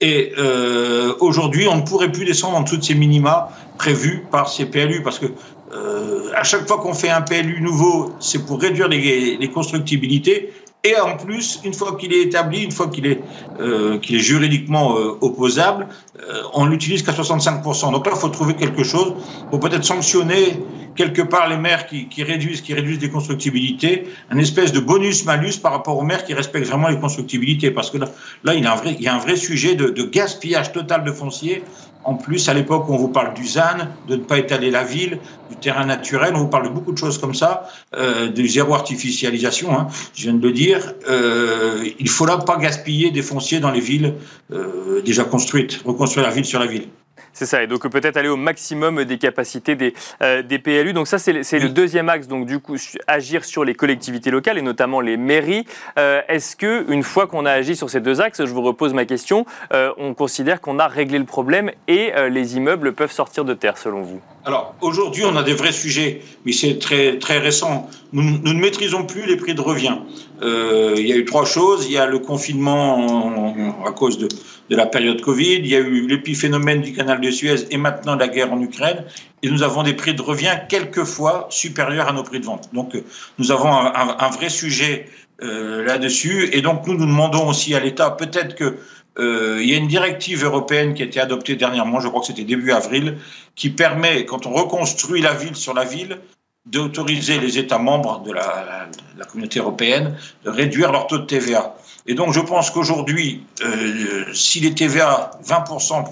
Et 0.00 0.32
euh, 0.38 1.14
aujourd'hui, 1.20 1.66
on 1.68 1.76
ne 1.76 1.82
pourrait 1.82 2.12
plus 2.12 2.26
descendre 2.26 2.58
en 2.58 2.60
dessous 2.62 2.76
de 2.76 2.84
ces 2.84 2.94
minima 2.94 3.48
prévus 3.78 4.26
par 4.30 4.48
ces 4.48 4.66
PLU, 4.66 5.02
parce 5.02 5.18
que 5.18 5.26
euh, 5.72 6.30
à 6.34 6.44
chaque 6.44 6.66
fois 6.68 6.78
qu'on 6.78 6.92
fait 6.92 7.08
un 7.08 7.22
PLU 7.22 7.60
nouveau, 7.60 8.12
c'est 8.20 8.44
pour 8.44 8.60
réduire 8.60 8.88
les, 8.88 9.36
les 9.36 9.48
constructibilités. 9.48 10.52
Et 10.86 10.96
en 11.00 11.16
plus, 11.16 11.60
une 11.64 11.74
fois 11.74 11.96
qu'il 11.96 12.12
est 12.12 12.22
établi, 12.22 12.62
une 12.62 12.70
fois 12.70 12.86
qu'il 12.86 13.06
est, 13.06 13.20
euh, 13.58 13.98
qu'il 13.98 14.14
est 14.16 14.20
juridiquement 14.20 14.96
euh, 14.96 15.18
opposable, 15.20 15.88
euh, 16.20 16.42
on 16.54 16.66
l'utilise 16.66 17.02
qu'à 17.02 17.12
65%. 17.12 17.92
Donc 17.92 18.06
là, 18.06 18.12
il 18.14 18.18
faut 18.18 18.28
trouver 18.28 18.54
quelque 18.54 18.84
chose 18.84 19.14
pour 19.50 19.60
peut-être 19.60 19.84
sanctionner 19.84 20.58
quelque 20.94 21.22
part 21.22 21.48
les 21.48 21.58
maires 21.58 21.86
qui, 21.86 22.22
réduisent, 22.22 22.62
qui 22.62 22.72
réduisent 22.72 22.98
des 22.98 23.10
constructibilités, 23.10 24.08
un 24.30 24.38
espèce 24.38 24.72
de 24.72 24.80
bonus-malus 24.80 25.58
par 25.62 25.72
rapport 25.72 25.98
aux 25.98 26.04
maires 26.04 26.24
qui 26.24 26.34
respectent 26.34 26.68
vraiment 26.68 26.88
les 26.88 26.98
constructibilités. 26.98 27.70
Parce 27.70 27.90
que 27.90 27.98
là, 27.98 28.08
là 28.44 28.54
il, 28.54 28.64
y 28.64 29.06
a 29.08 29.14
un 29.14 29.18
vrai, 29.18 29.36
sujet 29.36 29.74
de, 29.74 30.02
gaspillage 30.04 30.72
total 30.72 31.04
de 31.04 31.12
foncier 31.12 31.62
en 32.06 32.14
plus, 32.14 32.48
à 32.48 32.54
l'époque, 32.54 32.84
on 32.88 32.96
vous 32.96 33.08
parle 33.08 33.34
du 33.34 33.44
ZAN, 33.44 33.88
de 34.06 34.14
ne 34.14 34.22
pas 34.22 34.38
étaler 34.38 34.70
la 34.70 34.84
ville, 34.84 35.18
du 35.50 35.56
terrain 35.56 35.84
naturel, 35.84 36.34
on 36.36 36.38
vous 36.38 36.48
parle 36.48 36.68
de 36.68 36.72
beaucoup 36.72 36.92
de 36.92 36.98
choses 36.98 37.18
comme 37.18 37.34
ça, 37.34 37.68
euh, 37.96 38.28
de 38.28 38.46
zéro 38.46 38.74
artificialisation, 38.74 39.76
hein, 39.76 39.88
je 40.14 40.22
viens 40.22 40.34
de 40.34 40.46
le 40.46 40.52
dire. 40.52 40.94
Euh, 41.10 41.84
il 41.98 42.04
ne 42.04 42.10
faudra 42.10 42.38
pas 42.38 42.58
gaspiller 42.58 43.10
des 43.10 43.22
fonciers 43.22 43.58
dans 43.58 43.72
les 43.72 43.80
villes 43.80 44.14
euh, 44.52 45.02
déjà 45.04 45.24
construites, 45.24 45.82
reconstruire 46.06 46.26
la 46.26 46.32
ville 46.32 46.44
sur 46.44 46.60
la 46.60 46.66
ville. 46.66 46.88
C'est 47.32 47.44
ça, 47.44 47.62
et 47.62 47.66
donc 47.66 47.86
peut-être 47.88 48.16
aller 48.16 48.30
au 48.30 48.36
maximum 48.36 49.04
des 49.04 49.18
capacités 49.18 49.74
des, 49.74 49.92
euh, 50.22 50.42
des 50.42 50.58
PLU. 50.58 50.94
Donc 50.94 51.06
ça, 51.06 51.18
c'est 51.18 51.32
le 51.32 51.68
deuxième 51.68 52.08
axe, 52.08 52.28
donc 52.28 52.46
du 52.46 52.60
coup, 52.60 52.76
agir 53.06 53.44
sur 53.44 53.62
les 53.62 53.74
collectivités 53.74 54.30
locales 54.30 54.56
et 54.56 54.62
notamment 54.62 55.02
les 55.02 55.18
mairies. 55.18 55.66
Euh, 55.98 56.22
Est-ce 56.28 56.56
que 56.56 56.90
une 56.90 57.02
fois 57.02 57.26
qu'on 57.26 57.44
a 57.44 57.50
agi 57.50 57.76
sur 57.76 57.90
ces 57.90 58.00
deux 58.00 58.22
axes, 58.22 58.42
je 58.42 58.50
vous 58.50 58.62
repose 58.62 58.94
ma 58.94 59.04
question, 59.04 59.44
euh, 59.74 59.92
on 59.98 60.14
considère 60.14 60.62
qu'on 60.62 60.78
a 60.78 60.88
réglé 60.88 61.18
le 61.18 61.26
problème 61.26 61.70
et 61.88 62.12
les 62.30 62.56
immeubles 62.56 62.94
peuvent 62.94 63.12
sortir 63.12 63.44
de 63.44 63.52
terre, 63.52 63.76
selon 63.76 64.00
vous? 64.00 64.20
Alors 64.46 64.74
aujourd'hui, 64.80 65.24
on 65.26 65.36
a 65.36 65.42
des 65.42 65.52
vrais 65.52 65.72
sujets, 65.72 66.22
mais 66.46 66.52
c'est 66.52 66.78
très 66.78 67.18
très 67.18 67.38
récent. 67.38 67.90
Nous, 68.12 68.22
nous, 68.22 68.54
ne 68.54 68.60
maîtrisons 68.60 69.04
plus 69.04 69.26
les 69.26 69.36
prix 69.36 69.54
de 69.54 69.60
revient. 69.60 69.98
Il 70.42 71.06
y 71.06 71.12
a 71.12 71.16
eu 71.16 71.24
trois 71.26 71.44
choses. 71.44 71.84
Il 71.86 71.92
y 71.92 71.98
a 71.98 72.06
le 72.06 72.18
confinement 72.18 73.54
à 73.84 73.92
cause 73.92 74.16
de, 74.18 74.28
de 74.70 74.76
la 74.76 74.86
période 74.86 75.20
Covid. 75.20 75.56
Il 75.56 75.66
y 75.66 75.76
a 75.76 75.80
eu 75.80 76.06
l'épiphénomène 76.06 76.80
du 76.80 76.92
canal 76.92 77.20
de 77.20 77.30
Suez 77.30 77.66
et 77.70 77.76
maintenant 77.76 78.16
la 78.16 78.28
guerre 78.28 78.52
en 78.52 78.60
Ukraine. 78.60 79.04
Et 79.42 79.50
nous 79.50 79.62
avons 79.62 79.82
des 79.82 79.94
prix 79.94 80.14
de 80.14 80.22
revient 80.22 80.58
quelquefois 80.68 81.46
supérieurs 81.50 82.08
à 82.08 82.12
nos 82.12 82.22
prix 82.22 82.40
de 82.40 82.44
vente. 82.46 82.70
Donc 82.72 82.96
nous 83.38 83.52
avons 83.52 83.72
un, 83.72 84.16
un, 84.18 84.30
vrai 84.30 84.48
sujet 84.48 85.08
euh, 85.42 85.84
là-dessus. 85.84 86.50
Et 86.52 86.62
donc 86.62 86.86
nous 86.86 86.94
nous 86.94 87.06
demandons 87.06 87.48
aussi 87.48 87.74
à 87.74 87.80
l'État 87.80 88.10
peut-être 88.10 88.54
que 88.54 88.78
euh, 89.18 89.58
il 89.62 89.70
y 89.70 89.74
a 89.74 89.78
une 89.78 89.88
directive 89.88 90.44
européenne 90.44 90.94
qui 90.94 91.02
a 91.02 91.06
été 91.06 91.20
adoptée 91.20 91.56
dernièrement, 91.56 92.00
je 92.00 92.08
crois 92.08 92.20
que 92.20 92.26
c'était 92.26 92.44
début 92.44 92.72
avril, 92.72 93.18
qui 93.54 93.70
permet, 93.70 94.26
quand 94.26 94.46
on 94.46 94.52
reconstruit 94.52 95.22
la 95.22 95.32
ville 95.32 95.56
sur 95.56 95.72
la 95.72 95.84
ville, 95.84 96.18
d'autoriser 96.66 97.38
les 97.38 97.58
États 97.58 97.78
membres 97.78 98.22
de 98.22 98.32
la, 98.32 98.88
communauté 99.30 99.60
européenne 99.60 100.16
de 100.44 100.50
réduire 100.50 100.92
leur 100.92 101.06
taux 101.06 101.18
de 101.18 101.24
TVA. 101.24 101.76
Et 102.06 102.14
donc 102.14 102.32
je 102.32 102.40
pense 102.40 102.70
qu'aujourd'hui, 102.70 103.44
euh, 103.62 104.32
si 104.32 104.60
les 104.60 104.74
TVA 104.74 105.30
20% 105.44 106.04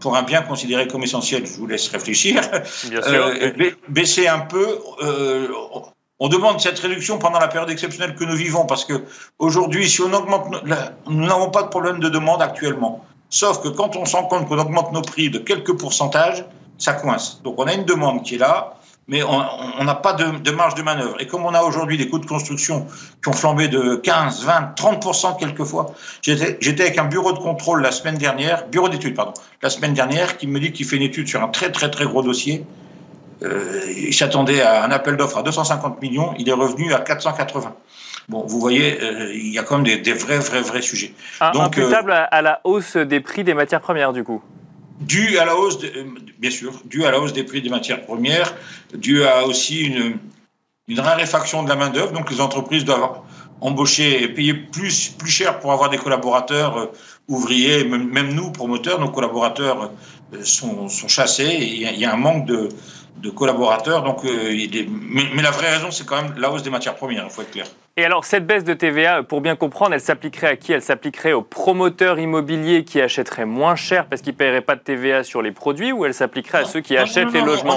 pour 0.00 0.16
un 0.16 0.22
bien 0.22 0.42
considéré 0.42 0.86
comme 0.86 1.02
essentiel, 1.02 1.46
je 1.46 1.52
vous 1.52 1.66
laisse 1.66 1.88
réfléchir, 1.88 2.40
euh, 2.92 3.70
baisser 3.88 4.28
un 4.28 4.40
peu, 4.40 4.78
euh, 5.02 5.48
on 6.18 6.28
demande 6.28 6.60
cette 6.60 6.78
réduction 6.78 7.18
pendant 7.18 7.38
la 7.38 7.48
période 7.48 7.70
exceptionnelle 7.70 8.14
que 8.14 8.24
nous 8.24 8.36
vivons 8.36 8.66
parce 8.66 8.84
que 8.84 9.04
aujourd'hui, 9.38 9.88
si 9.88 10.02
on 10.02 10.12
augmente, 10.12 10.46
nous 11.06 11.26
n'avons 11.26 11.50
pas 11.50 11.62
de 11.62 11.68
problème 11.68 12.00
de 12.00 12.08
demande 12.08 12.42
actuellement. 12.42 13.04
Sauf 13.30 13.62
que 13.62 13.68
quand 13.68 13.96
on 13.96 14.04
s'en 14.04 14.24
compte 14.24 14.48
qu'on 14.48 14.58
augmente 14.58 14.92
nos 14.92 15.02
prix 15.02 15.30
de 15.30 15.38
quelques 15.38 15.76
pourcentages, 15.78 16.44
ça 16.78 16.94
coince. 16.94 17.40
Donc 17.44 17.54
on 17.58 17.64
a 17.64 17.74
une 17.74 17.84
demande 17.84 18.22
qui 18.24 18.34
est 18.34 18.38
là, 18.38 18.79
mais 19.10 19.24
on 19.24 19.84
n'a 19.84 19.96
pas 19.96 20.12
de, 20.12 20.38
de, 20.38 20.50
marge 20.52 20.76
de 20.76 20.82
manœuvre. 20.82 21.20
Et 21.20 21.26
comme 21.26 21.44
on 21.44 21.52
a 21.52 21.62
aujourd'hui 21.62 21.98
des 21.98 22.08
coûts 22.08 22.20
de 22.20 22.26
construction 22.26 22.86
qui 23.20 23.28
ont 23.28 23.32
flambé 23.32 23.66
de 23.66 23.96
15, 23.96 24.44
20, 24.44 24.74
30% 24.76 25.36
quelquefois, 25.36 25.94
j'étais 26.22 26.82
avec 26.82 26.96
un 26.96 27.06
bureau 27.06 27.32
de 27.32 27.38
contrôle 27.38 27.82
la 27.82 27.90
semaine 27.90 28.16
dernière, 28.16 28.68
bureau 28.68 28.88
d'études, 28.88 29.16
pardon, 29.16 29.34
la 29.62 29.68
semaine 29.68 29.94
dernière, 29.94 30.38
qui 30.38 30.46
me 30.46 30.60
dit 30.60 30.70
qu'il 30.70 30.86
fait 30.86 30.96
une 30.96 31.02
étude 31.02 31.26
sur 31.26 31.42
un 31.42 31.48
très 31.48 31.72
très 31.72 31.90
très 31.90 32.04
gros 32.04 32.22
dossier 32.22 32.64
euh, 33.42 33.80
il 33.96 34.12
s'attendait 34.12 34.60
à 34.60 34.84
un 34.84 34.90
appel 34.90 35.16
d'offres 35.16 35.38
à 35.38 35.42
250 35.42 36.02
millions, 36.02 36.34
il 36.38 36.48
est 36.48 36.52
revenu 36.52 36.92
à 36.92 36.98
480. 36.98 37.74
Bon, 38.28 38.44
vous 38.46 38.60
voyez, 38.60 39.02
euh, 39.02 39.32
il 39.32 39.52
y 39.52 39.58
a 39.58 39.62
quand 39.62 39.76
même 39.76 39.84
des, 39.84 39.96
des, 39.96 40.12
vrais, 40.12 40.38
vrais, 40.38 40.60
vrais 40.60 40.82
sujets. 40.82 41.14
Un, 41.40 41.52
Donc, 41.52 41.78
imputable 41.78 42.12
euh, 42.12 42.26
à 42.30 42.42
la 42.42 42.60
hausse 42.64 42.96
des 42.96 43.20
prix 43.20 43.42
des 43.42 43.54
matières 43.54 43.80
premières, 43.80 44.12
du 44.12 44.24
coup 44.24 44.42
Dû 45.00 45.38
à 45.38 45.44
la 45.44 45.56
hausse, 45.56 45.78
de, 45.78 45.90
bien 46.38 46.50
sûr, 46.50 46.72
dû 46.84 47.04
à 47.04 47.10
la 47.10 47.20
hausse 47.20 47.32
des 47.32 47.44
prix 47.44 47.62
des 47.62 47.70
matières 47.70 48.02
premières, 48.02 48.54
dû 48.94 49.24
à 49.24 49.46
aussi 49.46 49.80
une, 49.80 50.18
raréfaction 50.98 51.62
de 51.62 51.68
la 51.68 51.76
main-d'œuvre. 51.76 52.12
Donc, 52.12 52.30
les 52.30 52.40
entreprises 52.40 52.84
doivent 52.84 53.20
embaucher 53.60 54.22
et 54.22 54.28
payer 54.28 54.54
plus, 54.54 55.08
plus 55.08 55.30
cher 55.30 55.60
pour 55.60 55.72
avoir 55.72 55.90
des 55.90 55.98
collaborateurs 55.98 56.76
euh, 56.76 56.86
ouvriers, 57.28 57.84
même, 57.84 58.34
nous, 58.34 58.50
promoteurs, 58.50 58.98
nos 59.00 59.10
collaborateurs 59.10 59.90
euh, 60.34 60.42
sont, 60.42 60.88
chassés 60.88 61.58
il 61.60 61.98
y, 61.98 62.04
a 62.04 62.12
un 62.12 62.16
manque 62.16 62.46
de, 62.46 62.68
de 63.20 63.30
collaborateurs. 63.30 64.02
Donc, 64.02 64.24
euh, 64.24 64.52
mais, 64.88 65.22
mais, 65.34 65.42
la 65.42 65.50
vraie 65.50 65.70
raison, 65.70 65.90
c'est 65.90 66.06
quand 66.06 66.22
même 66.22 66.34
la 66.38 66.50
hausse 66.50 66.62
des 66.62 66.70
matières 66.70 66.94
premières, 66.94 67.24
il 67.24 67.30
faut 67.30 67.42
être 67.42 67.50
clair. 67.50 67.66
Et 67.96 68.04
alors, 68.04 68.24
cette 68.24 68.46
baisse 68.46 68.64
de 68.64 68.74
TVA, 68.74 69.22
pour 69.22 69.40
bien 69.40 69.56
comprendre, 69.56 69.94
elle 69.94 70.00
s'appliquerait 70.00 70.48
à 70.48 70.56
qui? 70.56 70.72
Elle 70.72 70.82
s'appliquerait 70.82 71.32
aux 71.32 71.42
promoteurs 71.42 72.18
immobiliers 72.18 72.84
qui 72.84 73.00
achèteraient 73.00 73.44
moins 73.44 73.76
cher 73.76 74.06
parce 74.06 74.22
qu'ils 74.22 74.32
ne 74.32 74.38
paieraient 74.38 74.60
pas 74.62 74.76
de 74.76 74.80
TVA 74.80 75.22
sur 75.22 75.42
les 75.42 75.52
produits 75.52 75.92
ou 75.92 76.04
elle 76.04 76.14
s'appliquerait 76.14 76.58
à 76.58 76.64
ceux 76.64 76.80
qui 76.80 76.94
non, 76.94 77.02
achètent 77.02 77.26
non, 77.26 77.40
non, 77.40 77.46
les 77.46 77.52
logements? 77.52 77.76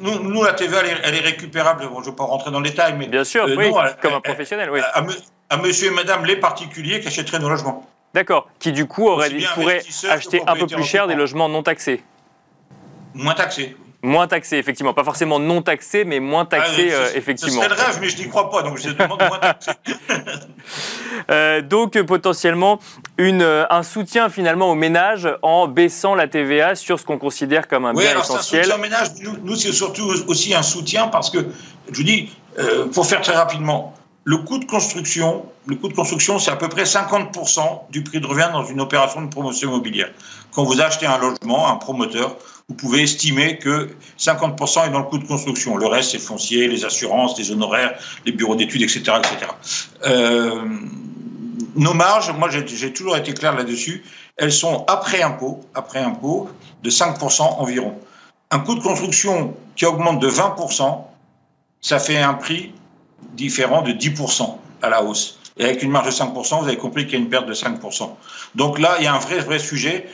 nous, 0.00 0.18
nous, 0.22 0.42
la 0.42 0.52
TVA, 0.52 0.80
elle 0.80 0.86
est, 0.86 1.00
elle 1.04 1.14
est 1.14 1.26
récupérable. 1.26 1.88
Bon, 1.88 2.02
je 2.02 2.06
ne 2.06 2.10
vais 2.10 2.16
pas 2.16 2.24
rentrer 2.24 2.50
dans 2.50 2.60
le 2.60 2.68
détail, 2.68 2.94
mais. 2.98 3.06
Bien 3.06 3.24
sûr, 3.24 3.44
euh, 3.44 3.56
oui, 3.56 3.70
non, 3.70 3.80
comme 4.02 4.14
un 4.14 4.20
professionnel, 4.20 4.70
oui. 4.70 4.80
À, 4.80 5.04
à, 5.48 5.56
monsieur 5.56 5.88
et 5.88 5.94
madame 5.94 6.24
les 6.24 6.36
particuliers 6.36 7.00
qui 7.00 7.08
achèteraient 7.08 7.38
nos 7.38 7.48
logements. 7.48 7.88
D'accord, 8.14 8.48
qui 8.58 8.72
du 8.72 8.86
coup 8.86 9.08
aurait, 9.08 9.30
pourraient 9.54 9.82
acheter 10.10 10.42
un 10.46 10.56
peu 10.56 10.66
plus 10.66 10.84
cher 10.84 11.06
des 11.06 11.14
logements 11.14 11.48
non 11.48 11.62
taxés. 11.62 12.02
Moins 13.14 13.34
taxés. 13.34 13.76
Moins 14.06 14.28
taxé, 14.28 14.56
effectivement. 14.56 14.94
Pas 14.94 15.02
forcément 15.02 15.40
non 15.40 15.62
taxé, 15.62 16.04
mais 16.04 16.20
moins 16.20 16.44
taxé, 16.44 16.90
ah, 16.92 16.94
euh, 16.94 17.10
effectivement. 17.16 17.60
Ce 17.60 17.68
serait 17.68 17.68
le 17.68 17.74
rêve, 17.74 17.98
mais 18.00 18.08
je 18.08 18.18
n'y 18.18 18.28
crois 18.28 18.50
pas, 18.50 18.62
donc 18.62 18.78
je 18.78 18.90
demande 18.90 19.20
moins 19.28 19.38
taxé. 19.38 19.72
Euh, 21.30 21.62
donc 21.62 22.00
potentiellement 22.02 22.78
une, 23.18 23.42
un 23.42 23.82
soutien 23.82 24.28
finalement 24.28 24.70
aux 24.70 24.74
ménages 24.74 25.28
en 25.42 25.66
baissant 25.66 26.14
la 26.14 26.28
TVA 26.28 26.74
sur 26.74 27.00
ce 27.00 27.04
qu'on 27.04 27.18
considère 27.18 27.66
comme 27.66 27.84
un 27.84 27.94
oui, 27.94 28.02
bien 28.02 28.10
alors 28.10 28.24
essentiel. 28.24 28.60
Un 28.60 28.64
soutien 28.64 28.78
aux 28.78 28.80
ménages, 28.80 29.08
nous, 29.22 29.36
nous 29.42 29.56
c'est 29.56 29.72
surtout 29.72 30.12
aussi 30.28 30.54
un 30.54 30.62
soutien 30.62 31.08
parce 31.08 31.30
que, 31.30 31.38
je 31.90 31.96
vous 31.96 32.02
dis, 32.04 32.30
euh, 32.58 32.86
pour 32.86 33.06
faire 33.06 33.22
très 33.22 33.34
rapidement, 33.34 33.94
le 34.24 34.38
coût 34.38 34.58
de 34.58 34.64
construction, 34.66 35.46
le 35.66 35.76
coût 35.76 35.88
de 35.88 35.94
construction, 35.94 36.38
c'est 36.38 36.50
à 36.50 36.56
peu 36.56 36.68
près 36.68 36.82
50% 36.82 37.90
du 37.90 38.02
prix 38.02 38.20
de 38.20 38.26
revient 38.26 38.50
dans 38.52 38.64
une 38.64 38.80
opération 38.80 39.22
de 39.22 39.28
promotion 39.28 39.70
immobilière. 39.70 40.10
Quand 40.52 40.64
vous 40.64 40.80
achetez 40.80 41.06
un 41.06 41.18
logement, 41.18 41.68
un 41.68 41.76
promoteur, 41.76 42.36
vous 42.68 42.74
pouvez 42.74 43.02
estimer 43.02 43.58
que 43.58 43.90
50% 44.18 44.88
est 44.88 44.90
dans 44.90 44.98
le 44.98 45.04
coût 45.04 45.18
de 45.18 45.26
construction. 45.26 45.76
Le 45.76 45.86
reste, 45.86 46.10
c'est 46.10 46.18
foncier, 46.18 46.66
les 46.66 46.84
assurances, 46.84 47.38
les 47.38 47.52
honoraires, 47.52 47.96
les 48.24 48.32
bureaux 48.32 48.56
d'études, 48.56 48.82
etc., 48.82 49.02
etc. 49.18 49.52
Euh, 50.04 50.64
nos 51.76 51.94
marges, 51.94 52.32
moi, 52.32 52.50
j'ai 52.50 52.92
toujours 52.92 53.16
été 53.16 53.34
clair 53.34 53.54
là-dessus, 53.54 54.02
elles 54.36 54.52
sont 54.52 54.84
après 54.88 55.22
impôt, 55.22 55.60
après 55.74 56.00
impôt, 56.00 56.50
de 56.82 56.90
5% 56.90 57.42
environ. 57.42 57.94
Un 58.50 58.58
coût 58.58 58.74
de 58.74 58.82
construction 58.82 59.54
qui 59.76 59.86
augmente 59.86 60.18
de 60.18 60.28
20%, 60.28 61.04
ça 61.80 61.98
fait 62.00 62.18
un 62.18 62.34
prix 62.34 62.72
différent 63.34 63.82
de 63.82 63.92
10% 63.92 64.56
à 64.82 64.88
la 64.88 65.04
hausse. 65.04 65.38
Et 65.58 65.64
avec 65.64 65.82
une 65.82 65.90
marge 65.90 66.06
de 66.06 66.12
5%, 66.12 66.60
vous 66.60 66.68
avez 66.68 66.76
compris 66.76 67.04
qu'il 67.04 67.14
y 67.14 67.16
a 67.16 67.20
une 67.20 67.30
perte 67.30 67.46
de 67.46 67.54
5%. 67.54 68.10
Donc 68.56 68.78
là, 68.78 68.96
il 68.98 69.04
y 69.04 69.06
a 69.06 69.14
un 69.14 69.18
vrai, 69.18 69.38
vrai 69.38 69.58
sujet. 69.58 70.08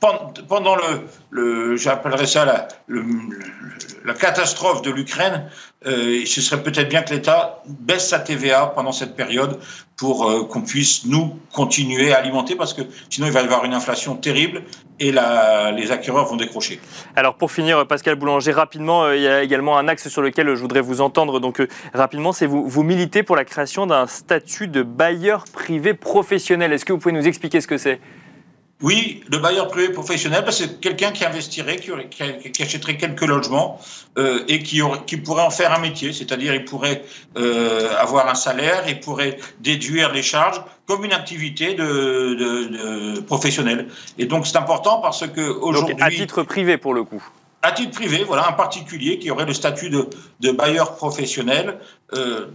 Pendant 0.00 0.76
le, 0.76 0.82
le 1.30 1.76
j'appellerais 1.76 2.26
ça 2.26 2.44
la, 2.44 4.14
catastrophe 4.14 4.82
de 4.82 4.90
l'Ukraine, 4.90 5.48
euh, 5.86 6.22
ce 6.26 6.42
serait 6.42 6.62
peut-être 6.62 6.88
bien 6.90 7.02
que 7.02 7.14
l'État 7.14 7.62
baisse 7.66 8.10
sa 8.10 8.18
TVA 8.18 8.66
pendant 8.74 8.92
cette 8.92 9.16
période 9.16 9.58
pour 9.96 10.28
euh, 10.28 10.44
qu'on 10.44 10.60
puisse 10.60 11.06
nous 11.06 11.38
continuer 11.50 12.12
à 12.12 12.18
alimenter, 12.18 12.56
parce 12.56 12.74
que 12.74 12.82
sinon 13.08 13.26
il 13.26 13.32
va 13.32 13.40
y 13.40 13.44
avoir 13.44 13.64
une 13.64 13.72
inflation 13.72 14.16
terrible 14.16 14.64
et 15.00 15.12
les 15.12 15.90
acquéreurs 15.90 16.26
vont 16.26 16.36
décrocher. 16.36 16.78
Alors 17.16 17.36
pour 17.36 17.50
finir, 17.50 17.86
Pascal 17.86 18.16
Boulanger, 18.16 18.52
rapidement, 18.52 19.04
euh, 19.04 19.16
il 19.16 19.22
y 19.22 19.28
a 19.28 19.42
également 19.42 19.78
un 19.78 19.88
axe 19.88 20.08
sur 20.08 20.20
lequel 20.20 20.54
je 20.54 20.60
voudrais 20.60 20.82
vous 20.82 21.00
entendre. 21.00 21.40
Donc 21.40 21.66
rapidement, 21.94 22.32
c'est 22.32 22.46
vous 22.46 22.82
militez 22.82 23.22
pour 23.22 23.34
la 23.34 23.46
création 23.46 23.86
d'un 23.86 24.06
statut 24.06 24.68
de 24.68 24.82
bailleur 24.82 25.44
privé 25.44 25.94
professionnel. 25.94 26.74
Est-ce 26.74 26.84
que 26.84 26.92
vous 26.92 26.98
pouvez 26.98 27.14
nous 27.14 27.26
expliquer 27.26 27.62
ce 27.62 27.66
que 27.66 27.78
c'est? 27.78 27.98
Oui, 28.82 29.24
le 29.30 29.38
bailleur 29.38 29.68
privé 29.68 29.88
professionnel, 29.88 30.42
bah, 30.44 30.52
c'est 30.52 30.80
quelqu'un 30.80 31.10
qui 31.10 31.24
investirait, 31.24 31.76
qui, 31.76 31.90
aurait, 31.90 32.08
qui, 32.08 32.62
achèterait 32.62 32.98
quelques 32.98 33.22
logements 33.22 33.80
euh, 34.18 34.44
et 34.48 34.62
qui, 34.62 34.82
aurait, 34.82 35.00
qui, 35.06 35.16
pourrait 35.16 35.44
en 35.44 35.50
faire 35.50 35.72
un 35.72 35.78
métier, 35.78 36.12
c'est-à-dire 36.12 36.54
il 36.54 36.66
pourrait 36.66 37.02
euh, 37.38 37.96
avoir 37.98 38.28
un 38.28 38.34
salaire, 38.34 38.84
il 38.86 39.00
pourrait 39.00 39.38
déduire 39.60 40.12
les 40.12 40.22
charges 40.22 40.60
comme 40.86 41.06
une 41.06 41.14
activité 41.14 41.72
de, 41.72 41.84
de, 42.34 43.14
de 43.14 43.20
professionnelle. 43.20 43.88
Et 44.18 44.26
donc 44.26 44.46
c'est 44.46 44.58
important 44.58 45.00
parce 45.00 45.26
que 45.26 45.40
aujourd'hui, 45.40 45.96
à 45.98 46.10
titre 46.10 46.42
privé 46.42 46.76
pour 46.76 46.92
le 46.92 47.02
coup. 47.02 47.24
À 47.62 47.72
titre 47.72 47.92
privé, 47.92 48.24
voilà, 48.24 48.46
un 48.46 48.52
particulier 48.52 49.18
qui 49.18 49.30
aurait 49.30 49.46
le 49.46 49.54
statut 49.54 49.88
de, 49.88 50.06
de 50.40 50.50
bailleur 50.50 50.96
professionnel. 50.96 51.78
Euh, 52.12 52.46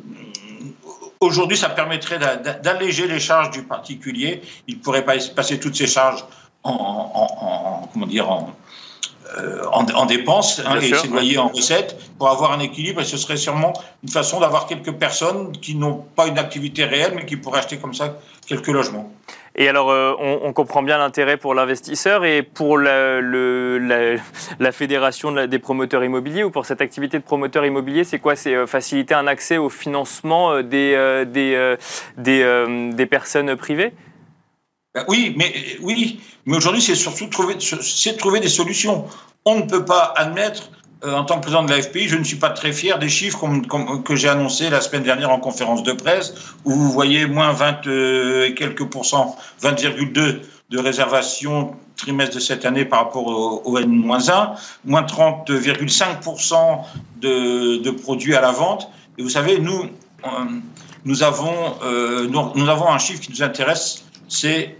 Aujourd'hui, 1.21 1.55
ça 1.55 1.69
permettrait 1.69 2.17
d'alléger 2.63 3.07
les 3.07 3.19
charges 3.19 3.51
du 3.51 3.61
particulier. 3.61 4.41
Il 4.67 4.79
pourrait 4.79 5.05
passer 5.05 5.59
toutes 5.59 5.75
ses 5.75 5.85
charges 5.85 6.25
en, 6.63 6.71
en, 6.71 7.47
en 7.47 7.87
comment 7.93 8.07
dire, 8.07 8.29
en, 8.29 8.51
euh, 9.37 9.63
en, 9.71 9.85
en, 9.85 10.05
dépenses 10.07 10.61
hein, 10.65 10.79
et 10.81 10.93
s'éloigner 10.93 11.37
en 11.37 11.47
recettes 11.47 11.95
pour 12.17 12.29
avoir 12.29 12.51
un 12.53 12.59
équilibre. 12.59 13.01
Et 13.01 13.05
ce 13.05 13.17
serait 13.17 13.37
sûrement 13.37 13.71
une 14.03 14.09
façon 14.09 14.39
d'avoir 14.39 14.65
quelques 14.65 14.93
personnes 14.93 15.51
qui 15.51 15.75
n'ont 15.75 16.03
pas 16.15 16.25
une 16.27 16.39
activité 16.39 16.85
réelle, 16.85 17.13
mais 17.15 17.25
qui 17.25 17.37
pourraient 17.37 17.59
acheter 17.59 17.77
comme 17.77 17.93
ça 17.93 18.17
quelques 18.51 18.67
logements. 18.67 19.11
Et 19.55 19.67
alors, 19.67 19.89
euh, 19.89 20.13
on, 20.19 20.41
on, 20.43 20.53
comprend 20.53 20.81
bien 20.81 20.97
l'intérêt 20.97 21.35
pour 21.37 21.53
l'investisseur 21.53 22.23
et 22.23 22.41
pour 22.41 22.77
la, 22.77 23.19
le, 23.19 23.79
la, 23.79 24.15
la 24.59 24.71
fédération 24.71 25.45
des 25.45 25.59
promoteurs 25.59 26.03
immobiliers 26.03 26.43
ou 26.43 26.51
pour 26.51 26.65
cette 26.65 26.81
activité 26.81 27.17
de 27.17 27.23
promoteur 27.23 27.65
immobilier, 27.65 28.03
c'est 28.05 28.19
quoi? 28.19 28.35
C'est 28.35 28.55
euh, 28.55 28.65
faciliter 28.65 29.13
un 29.13 29.27
accès 29.27 29.57
au 29.57 29.69
financement 29.69 30.53
euh, 30.53 30.63
des, 30.63 30.93
euh, 30.95 31.25
des, 31.25 31.75
des, 32.17 32.93
des, 32.93 33.05
personnes 33.05 33.55
privées? 33.57 33.93
Ben 34.93 35.03
oui, 35.07 35.33
mais 35.37 35.53
oui, 35.81 36.21
mais 36.45 36.57
aujourd'hui, 36.57 36.81
c'est 36.81 36.95
surtout 36.95 37.27
trouver, 37.27 37.55
c'est 37.59 38.17
trouver 38.17 38.39
des 38.39 38.49
solutions. 38.49 39.05
On 39.45 39.55
ne 39.55 39.63
peut 39.63 39.85
pas 39.85 40.13
admettre 40.15 40.69
euh, 41.03 41.15
en 41.15 41.23
tant 41.25 41.37
que 41.37 41.41
président 41.41 41.63
de 41.63 41.71
la 41.71 41.81
FPI, 41.81 42.07
je 42.07 42.15
ne 42.15 42.23
suis 42.23 42.37
pas 42.37 42.51
très 42.51 42.71
fier 42.71 42.99
des 42.99 43.09
chiffres 43.09 43.47
que 44.05 44.15
j'ai 44.15 44.29
annoncés 44.29 44.69
la 44.69 44.81
semaine 44.81 45.01
dernière 45.01 45.31
en 45.31 45.39
conférence 45.39 45.81
de 45.81 45.93
presse, 45.93 46.35
où 46.63 46.71
vous 46.71 46.91
voyez 46.91 47.25
moins 47.25 47.53
20 47.53 47.87
euh, 47.87 48.47
et 48.47 48.53
quelques 48.53 48.85
pourcents, 48.85 49.35
20,2 49.63 50.41
de 50.69 50.79
réservation 50.79 51.75
trimestre 51.97 52.35
de 52.35 52.39
cette 52.39 52.65
année 52.65 52.85
par 52.85 52.99
rapport 52.99 53.25
au, 53.25 53.61
au 53.65 53.77
N-1, 53.79 54.51
moins 54.85 55.01
30,5% 55.01 56.79
de, 57.19 57.77
de 57.77 57.91
produits 57.91 58.35
à 58.35 58.41
la 58.41 58.51
vente. 58.51 58.89
Et 59.17 59.23
vous 59.23 59.29
savez, 59.29 59.59
nous, 59.59 59.81
euh, 59.81 60.27
nous, 61.05 61.23
avons, 61.23 61.55
nous, 62.29 62.51
nous 62.55 62.69
avons 62.69 62.89
un 62.89 62.99
chiffre 62.99 63.21
qui 63.21 63.31
nous 63.31 63.41
intéresse, 63.41 64.05
c'est 64.27 64.77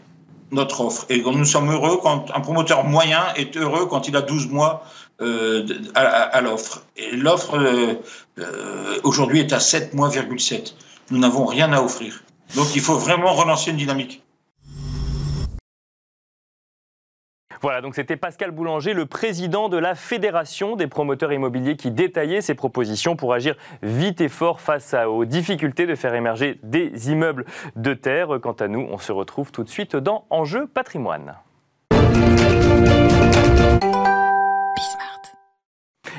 notre 0.52 0.82
offre. 0.82 1.06
Et 1.10 1.22
nous 1.22 1.46
sommes 1.46 1.72
heureux 1.72 2.00
quand 2.02 2.28
un 2.34 2.42
promoteur 2.42 2.84
moyen 2.84 3.22
est 3.36 3.58
heureux 3.58 3.86
quand 3.88 4.08
il 4.08 4.16
a 4.16 4.22
12 4.22 4.50
mois 4.50 4.84
euh, 5.22 5.66
à, 5.94 6.42
l'offre. 6.42 6.84
L'offre 7.14 7.56
euh, 7.56 7.94
euh, 8.40 9.00
aujourd'hui 9.04 9.40
est 9.40 9.54
à 9.54 9.60
7 9.60 9.94
mois,7. 9.94 10.74
Nous 11.12 11.20
n'avons 11.20 11.46
rien 11.46 11.72
à 11.74 11.82
offrir. 11.82 12.24
Donc 12.56 12.76
il 12.76 12.82
faut 12.82 12.96
vraiment 12.96 13.34
relancer 13.34 13.70
une 13.72 13.78
dynamique. 13.78 14.24
Voilà, 17.62 17.82
donc 17.82 17.94
c'était 17.94 18.18
Pascal 18.18 18.50
Boulanger, 18.50 18.94
le 18.94 19.06
président 19.06 19.70
de 19.70 19.78
la 19.78 19.94
Fédération 19.94 20.76
des 20.76 20.88
promoteurs 20.88 21.32
immobiliers, 21.32 21.76
qui 21.76 21.92
détaillait 21.92 22.42
ses 22.42 22.56
propositions 22.56 23.16
pour 23.16 23.36
agir 23.36 23.56
vite 23.84 24.22
et 24.22 24.30
fort 24.30 24.60
face 24.60 24.96
aux 25.08 25.26
difficultés 25.26 25.86
de 25.86 25.94
faire 25.94 26.16
émerger 26.16 26.60
des 26.64 27.12
immeubles 27.12 27.46
de 27.76 27.94
terre. 27.94 28.40
Quant 28.42 28.54
à 28.54 28.68
nous, 28.68 28.88
on 28.90 28.98
se 28.98 29.12
retrouve 29.12 29.52
tout 29.52 29.64
de 29.64 29.70
suite 29.70 29.96
dans 29.96 30.26
Enjeu 30.32 30.66
patrimoine. 30.66 31.36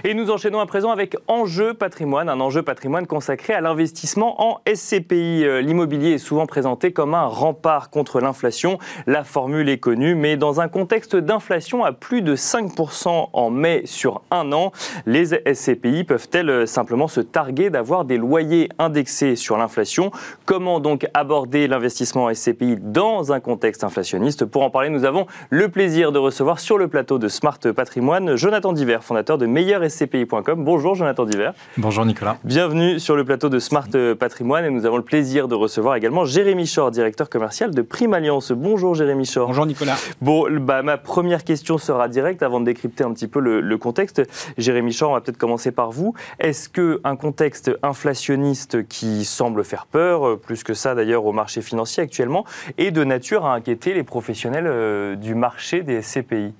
Et 0.04 0.14
nous 0.14 0.32
enchaînons 0.32 0.58
à 0.58 0.66
présent 0.66 0.90
avec 0.90 1.16
Enjeu 1.28 1.74
patrimoine, 1.74 2.28
un 2.28 2.40
enjeu 2.40 2.64
patrimoine 2.64 3.06
consacré 3.06 3.52
à 3.52 3.60
l'investissement 3.60 4.42
en 4.42 4.58
SCPI. 4.66 5.44
Euh, 5.44 5.60
l'immobilier 5.60 6.14
est 6.14 6.18
souvent 6.18 6.46
présenté 6.46 6.92
comme 6.92 7.14
un 7.14 7.26
rempart 7.26 7.88
contre 7.88 8.18
l'inflation. 8.18 8.78
La 9.06 9.22
formule 9.22 9.68
est 9.68 9.78
connue, 9.78 10.16
mais 10.16 10.36
dans 10.36 10.60
un 10.60 10.66
contexte 10.66 11.14
d'inflation 11.14 11.84
à 11.84 11.92
plus 11.92 12.20
de 12.20 12.34
5% 12.34 13.28
en 13.32 13.50
mai 13.50 13.82
sur 13.84 14.22
un 14.32 14.50
an, 14.50 14.72
les 15.06 15.40
SCPI 15.54 16.02
peuvent-elles 16.02 16.66
simplement 16.66 17.06
se 17.06 17.20
targuer 17.20 17.70
d'avoir 17.70 18.04
des 18.04 18.16
loyers 18.16 18.70
indexés 18.80 19.36
sur 19.36 19.56
l'inflation? 19.56 20.10
Comment 20.46 20.80
donc 20.80 21.06
aborder 21.14 21.68
l'investissement 21.68 22.24
en 22.24 22.34
SCPI 22.34 22.78
dans 22.80 23.32
un 23.32 23.38
contexte 23.38 23.84
inflationniste? 23.84 24.46
Pour 24.46 24.62
en 24.62 24.70
parler, 24.70 24.88
nous 24.88 25.04
avons 25.04 25.28
le 25.50 25.68
plaisir 25.68 26.10
de 26.10 26.18
recevoir 26.18 26.58
sur 26.58 26.76
le 26.76 26.88
plateau 26.88 27.20
de 27.20 27.28
Smart 27.28 27.60
Patrimoine 27.76 28.34
Jonathan 28.34 28.72
Diver, 28.72 28.98
fondateur 29.00 29.38
de 29.38 29.46
Meilleur 29.46 29.91
scpi.com. 29.92 30.64
Bonjour 30.64 30.94
Jonathan 30.94 31.24
Diver. 31.24 31.50
Bonjour 31.76 32.04
Nicolas. 32.04 32.38
Bienvenue 32.44 32.98
sur 32.98 33.16
le 33.16 33.24
plateau 33.24 33.48
de 33.48 33.58
Smart 33.58 33.88
Patrimoine 34.18 34.64
et 34.64 34.70
nous 34.70 34.86
avons 34.86 34.96
le 34.96 35.02
plaisir 35.04 35.48
de 35.48 35.54
recevoir 35.54 35.96
également 35.96 36.24
Jérémy 36.24 36.70
Chor, 36.72 36.90
directeur 36.90 37.28
commercial 37.30 37.72
de 37.72 37.82
Prime 37.82 38.14
Alliance. 38.14 38.52
Bonjour 38.52 38.94
Jérémy 38.94 39.28
Chor. 39.32 39.46
Bonjour 39.48 39.66
Nicolas. 39.66 39.96
Bon, 40.20 40.46
bah, 40.60 40.82
ma 40.82 40.96
première 40.96 41.44
question 41.44 41.78
sera 41.78 42.08
directe 42.08 42.42
avant 42.42 42.60
de 42.60 42.64
décrypter 42.64 43.04
un 43.04 43.12
petit 43.12 43.28
peu 43.28 43.40
le, 43.40 43.60
le 43.60 43.78
contexte. 43.78 44.22
Jérémy 44.58 44.94
Chor, 44.94 45.10
on 45.10 45.14
va 45.14 45.20
peut-être 45.20 45.38
commencer 45.38 45.72
par 45.72 45.90
vous. 45.90 46.14
Est-ce 46.38 46.68
qu'un 46.68 47.16
contexte 47.16 47.70
inflationniste 47.82 48.86
qui 48.88 49.24
semble 49.24 49.64
faire 49.64 49.86
peur, 49.86 50.26
euh, 50.26 50.36
plus 50.36 50.64
que 50.64 50.74
ça 50.74 50.94
d'ailleurs 50.94 51.24
au 51.24 51.32
marché 51.32 51.62
financier 51.62 52.02
actuellement, 52.02 52.44
est 52.78 52.90
de 52.90 53.04
nature 53.04 53.46
à 53.46 53.54
inquiéter 53.54 53.94
les 53.94 54.02
professionnels 54.02 54.66
euh, 54.66 55.16
du 55.16 55.34
marché 55.34 55.82
des 55.82 56.02
SCPI 56.02 56.54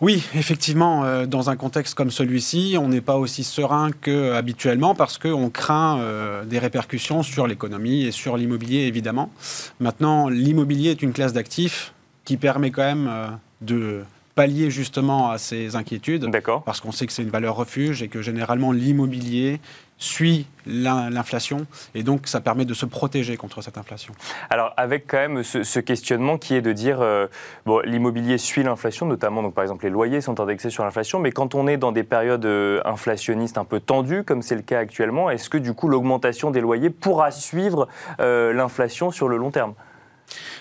oui, 0.00 0.24
effectivement, 0.34 1.04
euh, 1.04 1.26
dans 1.26 1.50
un 1.50 1.56
contexte 1.56 1.94
comme 1.94 2.10
celui-ci, 2.10 2.76
on 2.80 2.88
n'est 2.88 3.02
pas 3.02 3.16
aussi 3.16 3.44
serein 3.44 3.90
qu'habituellement 3.92 4.94
parce 4.94 5.18
qu'on 5.18 5.50
craint 5.50 5.98
euh, 6.00 6.44
des 6.46 6.58
répercussions 6.58 7.22
sur 7.22 7.46
l'économie 7.46 8.04
et 8.04 8.10
sur 8.10 8.38
l'immobilier, 8.38 8.86
évidemment. 8.86 9.30
Maintenant, 9.78 10.30
l'immobilier 10.30 10.92
est 10.92 11.02
une 11.02 11.12
classe 11.12 11.34
d'actifs 11.34 11.92
qui 12.24 12.38
permet 12.38 12.70
quand 12.70 12.82
même 12.82 13.08
euh, 13.10 13.28
de 13.60 14.00
pallier 14.34 14.70
justement 14.70 15.30
à 15.30 15.38
ces 15.38 15.76
inquiétudes. 15.76 16.24
Parce 16.64 16.80
qu'on 16.80 16.92
sait 16.92 17.06
que 17.06 17.12
c'est 17.12 17.22
une 17.22 17.30
valeur 17.30 17.56
refuge 17.56 18.02
et 18.02 18.08
que 18.08 18.22
généralement 18.22 18.72
l'immobilier 18.72 19.60
suit 20.00 20.46
l'inflation 20.66 21.66
et 21.94 22.02
donc 22.02 22.26
ça 22.26 22.40
permet 22.40 22.64
de 22.64 22.74
se 22.74 22.86
protéger 22.86 23.36
contre 23.36 23.60
cette 23.60 23.76
inflation. 23.78 24.14
Alors 24.48 24.72
avec 24.76 25.06
quand 25.06 25.18
même 25.18 25.42
ce, 25.44 25.78
questionnement 25.78 26.38
qui 26.38 26.54
est 26.54 26.62
de 26.62 26.72
dire 26.72 27.00
euh, 27.02 27.26
bon, 27.66 27.80
l'immobilier 27.80 28.38
suit 28.38 28.62
l'inflation, 28.62 29.06
notamment 29.06 29.42
donc 29.42 29.54
par 29.54 29.62
exemple 29.62 29.84
les 29.84 29.90
loyers 29.90 30.22
sont 30.22 30.40
indexés 30.40 30.70
sur 30.70 30.84
l'inflation, 30.84 31.20
mais 31.20 31.32
quand 31.32 31.54
on 31.54 31.68
est 31.68 31.76
dans 31.76 31.92
des 31.92 32.02
périodes 32.02 32.46
euh, 32.46 32.80
inflationnistes 32.86 33.58
un 33.58 33.64
peu 33.64 33.78
tendues 33.78 34.24
comme 34.24 34.40
c'est 34.42 34.56
le 34.56 34.62
cas 34.62 34.78
actuellement, 34.78 35.28
est-ce 35.28 35.50
que 35.50 35.58
du 35.58 35.74
coup 35.74 35.88
l'augmentation 35.88 36.50
des 36.50 36.62
loyers 36.62 36.90
pourra 36.90 37.30
suivre 37.30 37.86
euh, 38.20 38.54
l'inflation 38.54 39.10
sur 39.10 39.28
le 39.28 39.36
long 39.36 39.50
terme? 39.50 39.74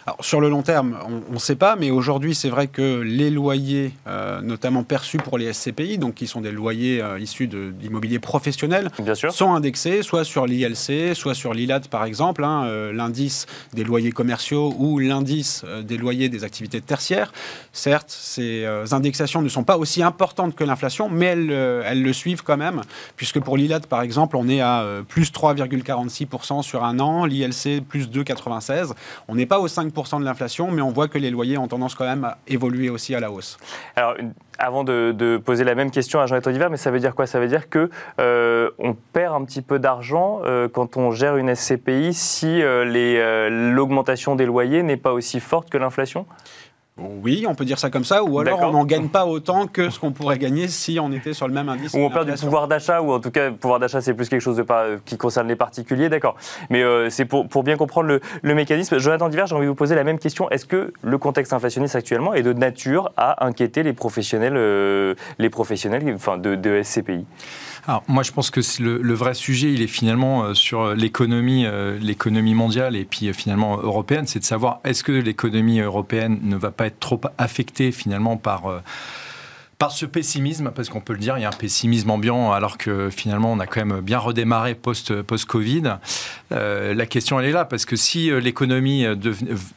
Alors, 0.06 0.24
sur 0.24 0.42
le 0.42 0.50
long 0.50 0.62
terme, 0.62 0.98
on 1.30 1.34
ne 1.34 1.40
sait 1.40 1.56
pas, 1.56 1.76
mais 1.76 1.92
aujourd'hui, 1.92 2.34
c'est 2.34 2.50
vrai 2.50 2.68
que 2.68 3.02
les 3.02 3.30
loyers, 3.30 3.94
euh, 4.08 4.42
notamment 4.42 4.84
perçus 4.84 5.18
pour 5.18 5.38
les 5.38 5.52
SCPI, 5.54 5.98
donc 5.98 6.16
qui 6.16 6.28
sont 6.28 6.42
des 6.42 6.52
loyers 6.52 7.02
euh, 7.02 7.20
issus 7.20 7.48
de, 7.48 7.74
l'immobilier 7.82 8.20
professionnel, 8.20 8.90
sont 9.30 9.54
indexés 9.54 10.02
soit 10.04 10.24
sur 10.24 10.46
l'ILC, 10.46 11.16
soit 11.16 11.34
sur 11.34 11.54
l'ILAT, 11.54 11.82
par 11.92 12.06
exemple, 12.06 12.44
hein, 12.44 12.66
euh, 12.66 12.94
l'indice 12.94 13.46
des 13.74 13.84
loyers 13.84 14.12
commerciaux 14.12 14.74
ou 14.78 15.00
l'indice 15.00 15.64
des 15.84 15.98
loyers 15.98 16.30
des 16.30 16.44
activités 16.44 16.82
tertiaires. 16.82 17.32
Certes, 17.74 18.10
ces 18.10 18.66
indexations 18.92 19.42
ne 19.42 19.50
sont 19.50 19.64
pas 19.64 19.78
aussi 19.78 20.02
importantes 20.02 20.56
que 20.56 20.64
l'inflation, 20.64 21.10
mais 21.10 21.28
elles, 21.28 21.52
elles, 21.52 22.02
le 22.02 22.14
suivent 22.14 22.44
quand 22.44 22.58
même, 22.58 22.82
puisque 23.16 23.40
pour 23.40 23.58
l'ILAT, 23.58 23.82
par 23.82 24.02
exemple, 24.02 24.38
on 24.38 24.48
est 24.48 24.62
à 24.62 24.86
plus 25.08 25.32
3,46% 25.32 26.64
sur 26.64 26.84
un 26.84 27.00
an, 27.00 27.26
l'ILC 27.26 27.82
plus 27.88 28.10
2,96%. 28.10 28.94
On 29.28 29.36
n'est 29.36 29.46
pas 29.46 29.59
au 29.60 29.68
5% 29.68 30.20
de 30.20 30.26
l'inflation, 30.26 30.72
mais 30.72 30.82
on 30.82 30.92
voit 30.92 31.08
que 31.08 31.18
les 31.18 31.30
loyers 31.30 31.58
ont 31.58 31.68
tendance 31.68 31.96
quand 31.96 32.06
même 32.06 32.24
à 32.24 32.38
évoluer 32.48 32.90
aussi 32.90 33.16
à 33.16 33.20
la 33.20 33.32
hausse. 33.32 33.58
Alors, 33.96 34.16
avant 34.60 34.84
de, 34.84 35.42
poser 35.44 35.64
la 35.64 35.74
même 35.74 35.90
question 35.90 36.20
à 36.20 36.28
Jean-Étienne 36.28 36.54
Diver, 36.54 36.68
mais 36.70 36.78
ça 36.78 36.92
veut 36.92 37.00
dire 37.00 37.16
quoi? 37.16 37.26
Ça 37.26 37.40
veut 37.40 37.48
dire 37.48 37.70
que 37.70 37.90
euh, 38.20 38.70
on 38.78 38.94
perd 38.94 39.36
un 39.36 39.46
petit 39.46 39.62
peu 39.62 39.80
d'argent 39.80 40.42
euh, 40.44 40.68
quand 40.68 40.98
on 40.98 41.12
gère 41.12 41.38
une 41.38 41.54
SCPI 41.54 42.14
si 42.14 42.62
euh, 42.62 43.50
l'augmentation 43.74 44.36
des 44.36 44.46
loyers 44.46 44.84
n'est 44.84 44.98
pas 44.98 45.14
aussi 45.14 45.40
forte 45.40 45.70
que 45.70 45.78
l'inflation? 45.78 46.26
Oui, 47.24 47.46
on 47.48 47.56
peut 47.56 47.66
dire 47.66 47.80
ça 47.80 47.90
comme 47.90 48.04
ça, 48.04 48.24
ou 48.24 48.40
alors 48.40 48.62
on 48.62 48.72
n'en 48.72 48.86
gagne 48.86 49.10
pas 49.10 49.26
autant 49.26 49.68
que 49.68 49.90
ce 49.90 50.00
qu'on 50.00 50.12
pourrait 50.12 50.38
gagner 50.38 50.68
si 50.68 51.00
on 51.00 51.12
était 51.12 51.34
sur 51.34 51.48
le 51.48 51.54
même 51.54 51.70
indice. 51.70 51.94
Ou 51.94 52.00
on 52.00 52.10
perd 52.10 52.30
du 52.30 52.34
pouvoir 52.34 52.68
d'achat, 52.68 53.02
ou 53.02 53.12
en 53.12 53.20
tout 53.20 53.32
cas, 53.32 53.50
le 53.50 53.56
pouvoir 53.56 53.80
d'achat, 53.80 54.02
c'est 54.02 54.14
plus 54.14 54.30
quelque 54.30 54.42
chose 54.42 54.58
de 54.58 54.64
pas, 54.64 54.86
qui 55.06 55.18
concerne 55.18 55.48
les 55.48 55.56
particuliers, 55.56 56.10
d'accord. 56.10 56.36
Mais 56.70 56.84
euh, 56.84 57.10
c'est 57.10 57.26
pour, 57.26 57.48
pour, 57.48 57.64
bien 57.64 57.78
comprendre 57.78 58.08
le, 58.08 58.22
le 58.42 58.56
mécanisme. 58.56 58.98
Jonathan 58.98 59.30
Diver, 59.30 59.44
j'ai 59.48 59.56
envie 59.56 59.66
de 59.66 59.70
vous 59.70 59.76
poser 59.76 59.96
la 59.96 60.04
même 60.04 60.20
question. 60.20 60.50
Est-ce 60.50 60.66
que 60.66 60.94
le 61.02 61.18
contexte 61.18 61.54
inflationniste 61.54 61.96
actuellement 61.96 62.34
est 62.34 62.44
de 62.44 62.54
nature 62.54 63.12
à 63.18 63.46
inquiéter 63.46 63.84
les 63.84 63.94
professionnels, 63.94 64.56
euh, 64.56 65.16
les 65.38 65.50
professionnels 65.50 66.04
enfin, 66.16 66.38
de, 66.38 66.56
de 66.56 66.82
SCPI 66.84 67.26
alors, 67.90 68.04
moi, 68.08 68.22
je 68.22 68.32
pense 68.32 68.52
que 68.52 68.62
le, 68.84 69.14
vrai 69.16 69.34
sujet, 69.34 69.74
il 69.74 69.82
est 69.82 69.88
finalement 69.88 70.44
euh, 70.44 70.54
sur 70.54 70.94
l'économie, 70.94 71.66
euh, 71.66 71.98
l'économie 72.00 72.54
mondiale 72.54 72.96
et 72.96 73.04
puis 73.04 73.28
euh, 73.28 73.34
finalement 73.34 73.80
européenne, 73.80 74.28
c'est 74.28 74.38
de 74.38 74.44
savoir 74.44 74.80
est-ce 74.84 75.04
que 75.04 75.12
l'économie 75.12 75.80
européenne 75.80 76.38
ne 76.44 76.56
va 76.56 76.70
pas 76.70 76.86
être 76.86 77.00
trop 77.00 77.20
affectée 77.40 77.92
finalement 77.92 78.38
par 78.38 78.84
par 79.80 79.92
ce 79.92 80.06
pessimisme, 80.06 80.72
parce 80.76 80.90
qu'on 80.90 81.00
peut 81.00 81.14
le 81.14 81.20
dire, 81.20 81.38
il 81.38 81.42
y 81.42 81.46
a 81.46 81.48
un 81.48 81.52
pessimisme 81.52 82.12
ambiant, 82.12 82.52
alors 82.52 82.78
que 82.78 83.10
finalement 83.10 83.54
on 83.54 83.60
a 83.60 83.66
quand 83.66 83.84
même 83.84 84.02
bien 84.02 84.20
redémarré 84.20 84.76
post, 84.76 85.22
post-Covid. 85.22 85.96
la 86.52 87.06
question 87.06 87.40
elle 87.40 87.46
est 87.46 87.54
là, 87.54 87.64
parce 87.64 87.86
que 87.86 87.96
si 87.96 88.30
l'économie 88.42 89.06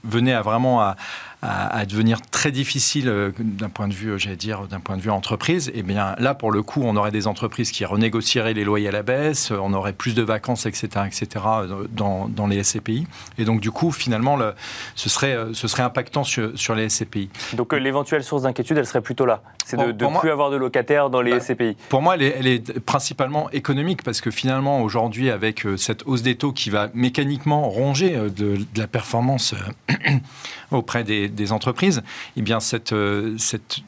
venait 0.02 0.32
à 0.32 0.42
vraiment 0.42 0.80
à, 0.80 0.96
à, 1.42 1.84
devenir 1.86 2.20
très 2.22 2.52
difficile 2.52 3.08
euh, 3.08 3.32
d'un 3.36 3.68
point 3.68 3.88
de 3.88 3.92
vue, 3.92 4.10
euh, 4.10 4.18
j'allais 4.18 4.36
dire, 4.36 4.68
d'un 4.68 4.78
point 4.78 4.96
de 4.96 5.02
vue 5.02 5.10
entreprise, 5.10 5.68
et 5.70 5.78
eh 5.78 5.82
bien 5.82 6.14
là, 6.18 6.34
pour 6.34 6.52
le 6.52 6.62
coup, 6.62 6.82
on 6.84 6.94
aurait 6.96 7.10
des 7.10 7.26
entreprises 7.26 7.72
qui 7.72 7.84
renégocieraient 7.84 8.54
les 8.54 8.62
loyers 8.62 8.88
à 8.88 8.92
la 8.92 9.02
baisse, 9.02 9.50
euh, 9.50 9.58
on 9.60 9.72
aurait 9.74 9.92
plus 9.92 10.14
de 10.14 10.22
vacances, 10.22 10.66
etc., 10.66 10.88
etc., 11.04 11.44
dans, 11.90 12.28
dans 12.28 12.46
les 12.46 12.62
SCPI. 12.62 13.08
Et 13.38 13.44
donc, 13.44 13.60
du 13.60 13.72
coup, 13.72 13.90
finalement, 13.90 14.36
le, 14.36 14.54
ce, 14.94 15.08
serait, 15.08 15.36
ce 15.52 15.66
serait 15.66 15.82
impactant 15.82 16.22
sur, 16.22 16.56
sur 16.56 16.76
les 16.76 16.88
SCPI. 16.88 17.28
Donc, 17.54 17.72
l'éventuelle 17.72 18.22
source 18.22 18.42
d'inquiétude, 18.42 18.78
elle 18.78 18.86
serait 18.86 19.00
plutôt 19.00 19.26
là. 19.26 19.42
C'est 19.64 19.76
de 19.76 20.04
ne 20.04 20.18
plus 20.18 20.30
avoir 20.30 20.50
de 20.50 20.56
locataires 20.56 21.10
dans 21.10 21.22
les 21.22 21.32
bah, 21.32 21.40
SCPI. 21.40 21.76
Pour 21.88 22.02
moi, 22.02 22.14
elle 22.14 22.22
est, 22.22 22.36
elle 22.38 22.46
est, 22.46 22.80
principalement 22.80 23.50
économique, 23.50 24.04
parce 24.04 24.20
que 24.20 24.30
finalement, 24.30 24.80
aujourd'hui, 24.80 25.30
avec 25.30 25.66
cette 25.76 26.06
hausse 26.06 26.22
des 26.22 26.36
taux 26.36 26.52
qui 26.52 26.70
va 26.70 26.88
mécaniquement 26.94 27.68
ronger 27.68 28.16
de, 28.16 28.28
de 28.56 28.78
la 28.78 28.86
performance 28.86 29.54
auprès 30.70 31.04
des, 31.04 31.31
des 31.34 31.52
entreprises, 31.52 32.02
eh 32.36 32.42
bien 32.42 32.60
cette, 32.60 32.92
euh, 32.92 33.36
cette, 33.38 33.80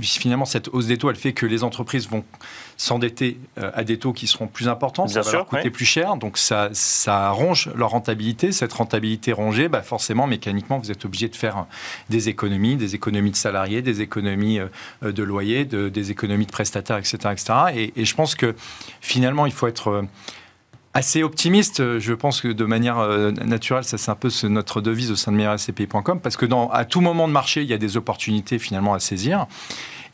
finalement 0.00 0.44
cette 0.44 0.68
hausse 0.68 0.86
des 0.86 0.98
taux, 0.98 1.10
elle 1.10 1.16
fait 1.16 1.32
que 1.32 1.46
les 1.46 1.64
entreprises 1.64 2.08
vont 2.08 2.24
s'endetter 2.76 3.38
euh, 3.58 3.70
à 3.74 3.84
des 3.84 3.98
taux 3.98 4.12
qui 4.12 4.26
seront 4.26 4.46
plus 4.46 4.68
importants, 4.68 5.06
ça 5.06 5.22
va 5.22 5.32
leur 5.32 5.46
coûter 5.46 5.70
plus 5.70 5.84
cher, 5.84 6.16
donc 6.16 6.38
ça, 6.38 6.70
ça 6.72 7.30
ronge 7.30 7.70
leur 7.74 7.90
rentabilité. 7.90 8.52
Cette 8.52 8.72
rentabilité 8.72 9.32
rongée, 9.32 9.68
bah 9.68 9.82
forcément, 9.82 10.26
mécaniquement, 10.26 10.78
vous 10.78 10.90
êtes 10.90 11.04
obligé 11.04 11.28
de 11.28 11.36
faire 11.36 11.66
des 12.10 12.28
économies, 12.28 12.76
des 12.76 12.94
économies 12.94 13.30
de 13.30 13.36
salariés, 13.36 13.82
des 13.82 14.00
économies 14.00 14.58
euh, 14.58 15.12
de 15.12 15.22
loyers, 15.22 15.64
de, 15.64 15.88
des 15.88 16.10
économies 16.10 16.46
de 16.46 16.52
prestataires, 16.52 16.98
etc. 16.98 17.16
etc. 17.30 17.52
Et, 17.74 17.92
et, 18.00 18.04
je 18.04 18.14
pense 18.14 18.34
que 18.34 18.54
finalement, 19.00 19.46
il 19.46 19.52
faut 19.52 19.66
être 19.66 20.04
assez 20.94 21.24
optimiste. 21.24 21.98
Je 21.98 22.14
pense 22.14 22.40
que 22.40 22.48
de 22.48 22.64
manière 22.64 22.98
euh, 22.98 23.32
naturelle, 23.32 23.84
ça 23.84 23.98
c'est 23.98 24.10
un 24.10 24.14
peu 24.14 24.30
notre 24.44 24.80
devise 24.80 25.10
au 25.10 25.16
sein 25.16 25.32
de 25.32 25.36
meilleurscpi.com 25.36 26.20
parce 26.20 26.36
que 26.36 26.46
dans, 26.46 26.70
à 26.70 26.84
tout 26.84 27.00
moment 27.00 27.28
de 27.28 27.32
marché, 27.32 27.62
il 27.62 27.68
y 27.68 27.74
a 27.74 27.78
des 27.78 27.96
opportunités 27.96 28.58
finalement 28.58 28.94
à 28.94 29.00
saisir. 29.00 29.46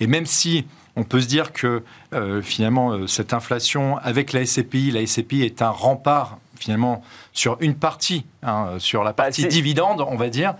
Et 0.01 0.07
même 0.07 0.27
si 0.27 0.67
on 0.97 1.05
peut 1.05 1.21
se 1.21 1.29
dire 1.29 1.53
que 1.53 1.83
euh, 2.15 2.43
finalement 2.43 2.93
euh, 2.93 3.07
cette 3.07 3.35
inflation 3.35 3.99
avec 3.99 4.33
la 4.33 4.45
SCPI, 4.45 4.91
la 4.91 5.07
SCPI 5.07 5.43
est 5.43 5.63
un 5.63 5.71
rempart 5.71 6.39
finalement 6.59 7.03
sur 7.33 7.57
une 7.61 7.75
partie, 7.75 8.27
hein, 8.43 8.75
sur 8.79 9.03
la 9.03 9.15
partie 9.15 9.45
bah, 9.45 9.49
dividende, 9.49 10.05
on 10.07 10.17
va 10.17 10.29
dire, 10.29 10.57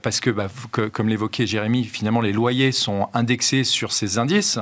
parce 0.00 0.20
que, 0.20 0.30
bah, 0.30 0.46
que 0.72 0.88
comme 0.88 1.10
l'évoquait 1.10 1.46
Jérémy, 1.46 1.84
finalement 1.84 2.22
les 2.22 2.32
loyers 2.32 2.72
sont 2.72 3.08
indexés 3.12 3.62
sur 3.62 3.92
ces 3.92 4.16
indices. 4.16 4.58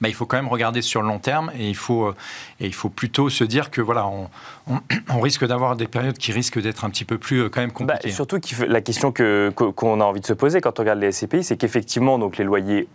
Bah, 0.00 0.08
il 0.08 0.14
faut 0.14 0.24
quand 0.24 0.36
même 0.36 0.48
regarder 0.48 0.80
sur 0.80 1.02
le 1.02 1.08
long 1.08 1.18
terme 1.18 1.50
et 1.58 1.68
il 1.68 1.76
faut, 1.76 2.06
euh, 2.06 2.14
et 2.58 2.66
il 2.66 2.74
faut 2.74 2.88
plutôt 2.88 3.28
se 3.28 3.44
dire 3.44 3.70
que 3.70 3.82
voilà, 3.82 4.06
on, 4.06 4.30
on, 4.66 5.20
risque 5.20 5.46
d'avoir 5.46 5.76
des 5.76 5.86
périodes 5.86 6.16
qui 6.16 6.32
risquent 6.32 6.60
d'être 6.60 6.84
un 6.84 6.90
petit 6.90 7.04
peu 7.04 7.18
plus 7.18 7.42
euh, 7.42 7.48
quand 7.50 7.60
même 7.60 7.72
compliquées. 7.72 8.08
Bah, 8.08 8.14
surtout 8.14 8.40
la 8.66 8.80
question 8.80 9.12
qu'on 9.12 10.00
a 10.00 10.04
envie 10.04 10.20
de 10.20 10.26
se 10.26 10.32
poser 10.32 10.62
quand 10.62 10.78
on 10.78 10.82
regarde 10.82 11.00
les 11.00 11.12
SCPI, 11.12 11.44
c'est 11.44 11.56
qu'effectivement, 11.56 12.18
donc 12.18 12.38
les 12.38 12.44
loyers 12.44 12.88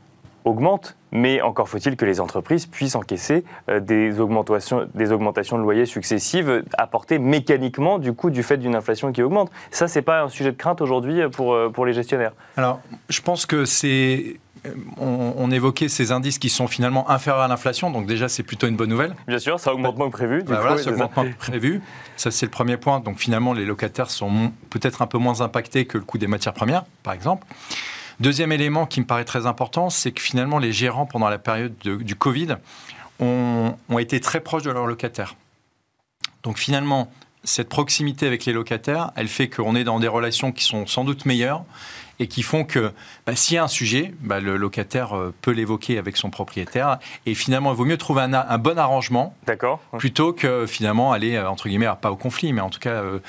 augmentent, 0.46 0.96
mais 1.12 1.42
encore 1.42 1.70
faut-il 1.70 1.96
que 1.96 2.06
les 2.06 2.20
entreprises 2.20 2.66
puissent 2.66 2.96
encaisser 2.96 3.44
euh, 3.70 3.80
des, 3.80 4.20
augmentations, 4.20 4.88
des 4.96 5.12
augmentations 5.12 5.58
de 5.58 5.64
loyers 5.64 5.86
successives 5.86 6.64
apportées 6.78 7.20
mécaniquement 7.20 8.00
du 8.00 8.14
coup 8.14 8.32
du 8.32 8.42
fait 8.42 8.58
d'une 8.58 8.76
inflation 8.76 9.12
qui 9.12 9.22
augmente. 9.22 9.52
Ça, 9.70 9.88
c'est 9.88 10.02
pas 10.02 10.24
un 10.24 10.30
sujet 10.30 10.52
de 10.52 10.58
crainte 10.58 10.82
aujourd'hui 10.82 11.22
pour, 11.30 11.56
pour 11.72 11.86
les 11.86 11.94
gestionnaires. 11.94 12.34
Alors, 12.58 12.80
je 13.10 13.22
pense 13.22 13.46
que 13.46 13.66
c'est 13.66 14.38
on, 14.98 15.52
évoquait 15.52 15.90
ces 15.90 16.12
indices 16.12 16.40
qui 16.40 16.50
sont 16.50 16.68
finalement 16.68 17.10
inférieurs 17.10 17.44
à 17.44 17.48
l'inflation, 17.48 17.92
donc 17.92 18.08
déjà 18.08 18.28
c'est 18.28 18.44
plutôt 18.44 18.68
une 18.68 18.76
bonne 18.76 18.90
nouvelle. 18.90 19.16
Bien 19.28 19.40
sûr, 19.40 19.60
ça 19.60 19.74
augmente 19.74 19.98
moins 19.98 20.08
que 20.08 20.14
prévu. 20.18 20.44
Bah 20.44 20.60
voilà, 20.62 20.78
ça 20.78 20.92
augmente 20.92 21.16
moins 21.16 21.30
que 21.30 21.38
prévu. 21.38 21.82
Ça 22.18 22.32
c'est 22.32 22.46
le 22.46 22.52
premier 22.52 22.78
point. 22.78 23.00
Donc 23.00 23.20
finalement 23.20 23.54
les 23.54 23.66
locataires 23.66 24.10
sont 24.10 24.52
peut-être 24.70 25.02
un 25.02 25.08
peu 25.08 25.18
moins 25.18 25.42
impactés 25.42 25.86
que 25.86 25.98
le 25.98 26.04
coût 26.04 26.18
des 26.18 26.28
matières 26.28 26.54
premières, 26.54 26.84
par 27.04 27.14
exemple. 27.14 27.46
Deuxième 28.20 28.52
élément 28.52 28.86
qui 28.86 29.02
me 29.02 29.06
paraît 29.06 29.26
très 29.26 29.46
important, 29.46 29.90
c'est 29.90 30.12
que 30.12 30.22
finalement 30.22 30.60
les 30.60 30.72
gérants 30.72 31.06
pendant 31.06 31.30
la 31.30 31.38
période 31.38 31.76
du 31.84 32.16
Covid 32.16 32.56
ont, 33.20 33.76
ont 33.90 34.00
été 34.00 34.20
très 34.20 34.40
proches 34.40 34.64
de 34.64 34.72
leurs 34.72 34.88
locataires. 34.88 35.36
Donc 36.44 36.58
finalement, 36.58 37.12
cette 37.46 37.70
proximité 37.70 38.28
avec 38.28 38.46
les 38.46 38.54
locataires, 38.54 39.12
elle 39.16 39.28
fait 39.28 39.50
qu'on 39.50 39.76
est 39.76 39.84
dans 39.84 40.00
des 40.00 40.08
relations 40.08 40.52
qui 40.52 40.64
sont 40.64 40.86
sans 40.86 41.04
doute 41.04 41.26
meilleures 41.26 41.64
et 42.20 42.28
qui 42.28 42.44
font 42.44 42.64
que 42.64 42.92
bah, 43.26 43.36
s'il 43.36 43.56
y 43.56 43.58
a 43.58 43.64
un 43.64 43.68
sujet, 43.68 44.14
bah, 44.22 44.40
le 44.40 44.58
locataire 44.58 45.16
euh, 45.16 45.34
peut 45.42 45.52
l'évoquer 45.52 45.98
avec 45.98 46.18
son 46.18 46.30
propriétaire. 46.30 47.00
Et 47.26 47.36
finalement, 47.36 47.72
il 47.72 47.78
vaut 47.78 47.86
mieux 47.86 47.98
trouver 47.98 48.24
un, 48.24 48.58
bon 48.58 48.78
arrangement 48.78 49.36
plutôt 49.98 50.34
que 50.34 50.66
finalement 50.66 51.12
aller, 51.12 51.36
euh, 51.36 51.50
entre 51.50 51.68
guillemets, 51.68 51.90
pas 52.02 52.12
au 52.12 52.16
conflit, 52.16 52.54
mais 52.54 52.62
en 52.62 52.70
tout 52.70 52.80
cas, 52.80 52.90
euh, 52.90 53.20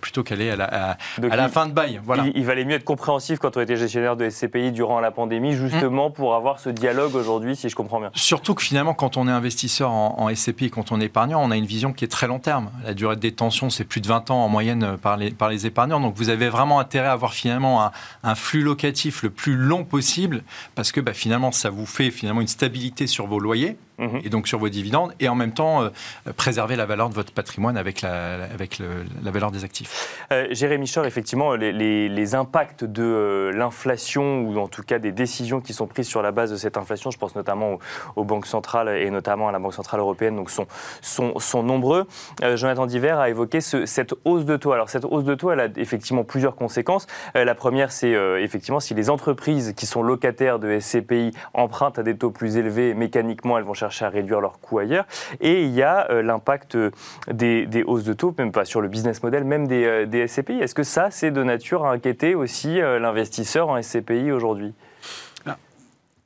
plutôt 0.00 0.22
qu'aller 0.22 0.50
à 0.50 0.56
la, 0.56 0.64
à, 0.64 0.96
la 1.36 1.48
fin 1.48 1.66
de 1.66 1.72
bail. 1.72 2.00
Voilà. 2.04 2.24
Il, 2.34 2.44
valait 2.44 2.64
mieux 2.64 2.74
être 2.74 2.84
compréhensif 2.84 3.38
quand 3.38 3.56
on 3.56 3.60
était 3.60 3.76
gestionnaire 3.76 4.16
de 4.16 4.28
SCPI 4.28 4.72
durant 4.72 5.00
la 5.00 5.10
pandémie, 5.10 5.52
justement 5.52 6.10
mmh. 6.10 6.12
pour 6.14 6.34
avoir 6.34 6.58
ce 6.58 6.70
dialogue 6.70 7.14
aujourd'hui, 7.14 7.56
si 7.56 7.68
je 7.68 7.76
comprends 7.76 8.00
bien. 8.00 8.10
Surtout 8.14 8.54
que 8.54 8.62
finalement, 8.62 8.94
quand 8.94 9.16
on 9.16 9.28
est 9.28 9.32
investisseur 9.32 9.90
en, 9.90 10.30
SCPI, 10.34 10.70
quand 10.70 10.92
on 10.92 11.00
est 11.00 11.06
épargnant, 11.06 11.42
on 11.42 11.50
a 11.50 11.56
une 11.56 11.66
vision 11.66 11.92
qui 11.92 12.04
est 12.04 12.08
très 12.08 12.26
long 12.26 12.38
terme. 12.38 12.70
La 12.84 12.94
durée 12.94 13.16
de 13.16 13.20
détention, 13.20 13.68
c'est 13.68 13.84
plus 13.84 14.00
de 14.00 14.06
20 14.06 14.30
ans 14.30 14.44
en 14.44 14.48
moyenne 14.48 14.96
par 15.02 15.16
les, 15.16 15.30
par 15.30 15.48
les 15.48 15.66
épargnants. 15.66 16.00
Donc 16.00 16.14
vous 16.16 16.28
avez 16.28 16.48
vraiment 16.48 16.78
intérêt 16.78 17.08
à 17.08 17.12
avoir 17.12 17.34
finalement 17.34 17.82
un 17.82 18.29
un 18.29 18.29
flux 18.34 18.62
locatif 18.62 19.22
le 19.22 19.30
plus 19.30 19.56
long 19.56 19.84
possible, 19.84 20.42
parce 20.74 20.92
que 20.92 21.00
bah, 21.00 21.12
finalement, 21.12 21.52
ça 21.52 21.70
vous 21.70 21.86
fait 21.86 22.10
finalement 22.10 22.40
une 22.40 22.48
stabilité 22.48 23.06
sur 23.06 23.26
vos 23.26 23.38
loyers. 23.38 23.76
Mhm. 24.00 24.20
et 24.24 24.30
donc 24.30 24.48
sur 24.48 24.58
vos 24.58 24.70
dividendes, 24.70 25.12
et 25.20 25.28
en 25.28 25.34
même 25.34 25.52
temps 25.52 25.82
euh, 25.82 25.90
préserver 26.36 26.74
la 26.74 26.86
valeur 26.86 27.10
de 27.10 27.14
votre 27.14 27.32
patrimoine 27.32 27.76
avec 27.76 28.00
la, 28.00 28.34
avec 28.52 28.78
la 28.78 29.30
valeur 29.30 29.50
des 29.50 29.62
actifs. 29.64 30.26
Euh, 30.32 30.46
Jérémy 30.50 30.90
Chor, 30.90 31.04
effectivement, 31.04 31.54
les, 31.54 32.34
impacts 32.34 32.84
de 32.84 33.02
euh, 33.02 33.52
l'inflation, 33.52 34.42
ou 34.42 34.58
en 34.58 34.68
tout 34.68 34.82
cas 34.82 34.98
des 34.98 35.12
décisions 35.12 35.60
qui 35.60 35.74
sont 35.74 35.86
prises 35.86 36.06
sur 36.06 36.22
la 36.22 36.32
base 36.32 36.50
de 36.50 36.56
cette 36.56 36.76
inflation, 36.76 37.10
je 37.10 37.18
pense 37.18 37.34
notamment 37.34 37.78
aux, 38.16 38.24
banques 38.24 38.46
centrales 38.46 38.88
et 38.88 39.10
notamment 39.10 39.48
à 39.48 39.52
la 39.52 39.58
Banque 39.58 39.74
centrale 39.74 40.00
européenne, 40.00 40.36
donc 40.36 40.50
sont, 40.50 40.66
sont, 41.02 41.38
sont 41.38 41.62
nombreux. 41.62 42.06
Jonathan 42.54 42.86
Diver 42.86 43.16
a 43.18 43.28
évoqué 43.28 43.60
cette 43.60 44.14
hausse 44.24 44.44
de 44.44 44.56
taux. 44.56 44.72
Alors 44.72 44.88
cette 44.88 45.04
hausse 45.04 45.24
de 45.24 45.34
taux, 45.34 45.50
elle 45.50 45.60
a 45.60 45.68
effectivement 45.76 46.24
plusieurs 46.24 46.54
conséquences. 46.54 47.06
la 47.34 47.54
première, 47.54 47.90
c'est 47.90 48.14
effectivement 48.40 48.80
si 48.80 48.94
les 48.94 49.10
entreprises 49.10 49.74
qui 49.76 49.86
sont 49.86 50.02
locataires 50.02 50.58
de 50.58 50.78
SCPI 50.78 51.32
empruntent 51.54 51.98
à 51.98 52.02
des 52.02 52.16
taux 52.16 52.30
plus 52.30 52.56
élevés, 52.56 52.94
mécaniquement, 52.94 53.58
elles 53.58 53.64
vont 53.64 53.74
chercher 53.74 54.04
à 54.04 54.08
réduire 54.08 54.40
leurs 54.40 54.60
coûts 54.60 54.78
ailleurs. 54.78 55.06
Et 55.40 55.62
il 55.62 55.70
y 55.70 55.82
a 55.82 56.10
euh, 56.10 56.22
l'impact 56.22 56.74
euh, 56.74 56.90
des, 57.30 57.84
hausses 57.86 58.04
de 58.04 58.12
taux, 58.12 58.34
même 58.38 58.52
pas 58.52 58.64
sur 58.64 58.80
le 58.80 58.88
business 58.88 59.22
model, 59.22 59.44
même 59.44 59.66
des, 59.66 59.84
euh, 59.84 60.06
des 60.06 60.26
SCPI. 60.26 60.60
Est-ce 60.60 60.74
que 60.74 60.82
ça, 60.82 61.10
c'est 61.10 61.30
de 61.30 61.42
nature 61.42 61.84
à 61.84 61.92
inquiéter 61.92 62.34
aussi 62.34 62.78
l'investisseur 62.80 63.68
en 63.68 63.80
SCPI 63.80 64.32
aujourd'hui? 64.32 64.74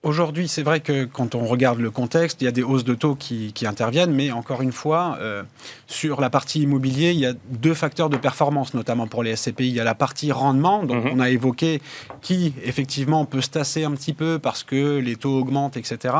Aujourd'hui, 0.04 0.48
c'est 0.48 0.62
vrai 0.62 0.80
que 0.80 1.06
quand 1.06 1.34
on 1.34 1.46
regarde 1.46 1.80
le 1.80 1.90
contexte, 1.90 2.42
il 2.42 2.44
y 2.44 2.48
a 2.48 2.50
des 2.50 2.62
hausses 2.62 2.84
de 2.84 2.92
taux 2.92 3.14
qui, 3.14 3.54
interviennent, 3.64 4.12
mais 4.12 4.30
encore 4.32 4.60
une 4.60 4.70
fois, 4.70 5.16
euh, 5.22 5.42
sur 5.86 6.20
la 6.20 6.28
partie 6.28 6.60
immobilier, 6.60 7.12
il 7.12 7.18
y 7.18 7.24
a 7.24 7.32
deux 7.48 7.72
facteurs 7.72 8.10
de 8.10 8.18
performance, 8.18 8.74
notamment 8.74 9.06
pour 9.06 9.22
les 9.22 9.34
SCPI. 9.34 9.68
Il 9.68 9.74
y 9.74 9.80
a 9.80 9.84
la 9.84 9.94
partie 9.94 10.30
rendement, 10.30 10.84
dont 10.84 10.96
mhm. 10.96 11.12
on 11.14 11.20
a 11.20 11.30
évoqué, 11.30 11.80
qui 12.20 12.52
effectivement 12.62 13.24
peut 13.24 13.40
se 13.40 13.48
tasser 13.48 13.84
un 13.84 13.92
petit 13.92 14.12
peu 14.12 14.38
parce 14.38 14.62
que 14.62 14.98
les 14.98 15.16
taux 15.16 15.38
augmentent, 15.38 15.78
etc. 15.78 16.14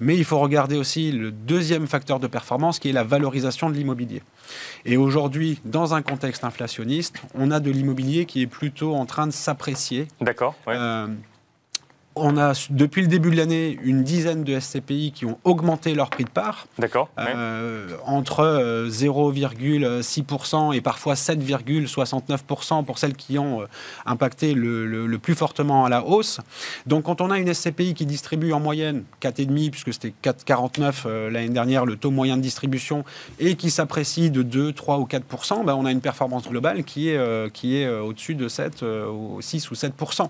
Mais 0.00 0.16
il 0.18 0.24
faut 0.26 0.38
regarder 0.38 0.76
aussi 0.76 1.10
le 1.10 1.30
deuxième 1.30 1.86
facteur 1.86 2.20
de 2.20 2.26
performance, 2.26 2.78
qui 2.78 2.90
est 2.90 2.92
la 2.92 3.04
valorisation 3.04 3.70
de 3.70 3.74
l'immobilier. 3.74 4.20
Et 4.84 4.98
aujourd'hui, 4.98 5.62
dans 5.64 5.94
un 5.94 6.02
contexte 6.02 6.44
inflationniste, 6.44 7.22
on 7.34 7.50
a 7.50 7.58
de 7.58 7.70
l'immobilier 7.70 8.26
qui 8.26 8.42
est 8.42 8.46
plutôt 8.46 8.94
en 8.94 9.06
train 9.06 9.26
de 9.26 9.32
s'apprécier. 9.32 10.08
D'accord. 10.20 10.54
Euh, 10.68 11.06
on 12.16 12.36
a, 12.36 12.52
depuis 12.70 13.02
le 13.02 13.08
début 13.08 13.30
de 13.30 13.36
l'année, 13.36 13.78
une 13.82 14.04
dizaine 14.04 14.44
de 14.44 14.58
SCPI 14.58 15.12
qui 15.12 15.26
ont 15.26 15.38
augmenté 15.42 15.94
leur 15.94 16.10
prix 16.10 16.24
de 16.24 16.30
part. 16.30 16.66
D'accord. 16.78 17.08
Euh, 17.18 17.96
entre 18.06 18.86
0,6% 18.88 20.68
euh, 20.68 20.72
et 20.72 20.80
parfois 20.80 21.14
7,69% 21.14 22.84
pour 22.84 22.98
celles 22.98 23.14
qui 23.14 23.38
ont 23.38 23.62
euh, 23.62 23.66
impacté 24.06 24.54
le, 24.54 25.18
plus 25.18 25.34
fortement 25.34 25.84
à 25.84 25.88
la 25.88 26.04
hausse. 26.04 26.40
Donc, 26.86 27.04
quand 27.04 27.20
on 27.20 27.30
a 27.30 27.38
une 27.38 27.52
SCPI 27.52 27.94
qui 27.94 28.06
distribue 28.06 28.52
en 28.52 28.60
moyenne 28.60 29.04
4,5, 29.20 29.70
puisque 29.70 29.92
c'était 29.92 30.14
4,49 30.22 31.28
l'année 31.28 31.48
dernière, 31.48 31.86
le 31.86 31.96
taux 31.96 32.10
moyen 32.10 32.36
de 32.36 32.42
distribution, 32.42 33.04
et 33.38 33.54
qui 33.56 33.70
s'apprécie 33.70 34.30
de 34.30 34.42
2, 34.42 34.72
3 34.72 34.98
ou 34.98 35.04
4%, 35.04 35.64
ben 35.64 35.74
on 35.74 35.86
a 35.86 35.90
une 35.90 36.00
performance 36.00 36.48
globale 36.48 36.84
qui 36.84 37.10
est, 37.10 37.52
qui 37.52 37.76
est 37.76 37.88
au-dessus 37.88 38.34
de 38.34 38.48
7, 38.48 38.84
6 39.40 39.70
ou 39.70 39.74
7%. 39.74 40.28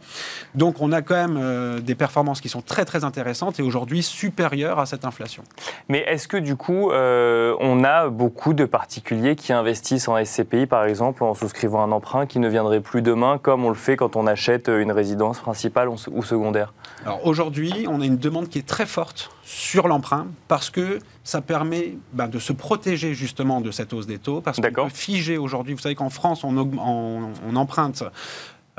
Donc, 0.54 0.80
on 0.80 0.92
a 0.92 1.02
quand 1.02 1.14
même 1.14 1.73
euh, 1.74 1.80
des 1.80 1.94
performances 1.94 2.40
qui 2.40 2.48
sont 2.48 2.62
très 2.62 2.84
très 2.84 3.04
intéressantes 3.04 3.58
et 3.60 3.62
aujourd'hui 3.62 4.02
supérieures 4.02 4.78
à 4.78 4.86
cette 4.86 5.04
inflation. 5.04 5.42
Mais 5.88 6.00
est-ce 6.00 6.28
que 6.28 6.36
du 6.36 6.56
coup, 6.56 6.90
euh, 6.90 7.54
on 7.60 7.84
a 7.84 8.08
beaucoup 8.08 8.54
de 8.54 8.64
particuliers 8.64 9.36
qui 9.36 9.52
investissent 9.52 10.08
en 10.08 10.22
SCPI, 10.22 10.66
par 10.66 10.84
exemple, 10.84 11.22
en 11.24 11.34
souscrivant 11.34 11.82
un 11.82 11.92
emprunt 11.92 12.26
qui 12.26 12.38
ne 12.38 12.48
viendrait 12.48 12.80
plus 12.80 13.02
demain, 13.02 13.38
comme 13.38 13.64
on 13.64 13.68
le 13.68 13.74
fait 13.74 13.96
quand 13.96 14.16
on 14.16 14.26
achète 14.26 14.68
une 14.68 14.92
résidence 14.92 15.40
principale 15.40 15.88
ou 15.88 16.22
secondaire? 16.22 16.72
Alors 17.04 17.26
aujourd'hui, 17.26 17.86
on 17.88 18.00
a 18.00 18.04
une 18.06 18.16
demande 18.16 18.48
qui 18.48 18.58
est 18.58 18.66
très 18.66 18.86
forte 18.86 19.30
sur 19.42 19.88
l'emprunt 19.88 20.26
parce 20.48 20.70
que 20.70 20.98
ça 21.22 21.40
permet 21.40 21.96
ben, 22.12 22.28
de 22.28 22.38
se 22.38 22.52
protéger 22.52 23.14
justement 23.14 23.60
de 23.60 23.70
cette 23.70 23.92
hausse 23.92 24.06
des 24.06 24.18
taux 24.18 24.40
parce 24.40 24.58
qu'on 24.58 24.70
peut 24.70 24.88
figer 24.92 25.36
aujourd'hui. 25.36 25.74
Vous 25.74 25.80
savez 25.80 25.94
qu'en 25.94 26.10
France, 26.10 26.44
on, 26.44 26.56
on 26.56 27.56
emprunte 27.56 28.04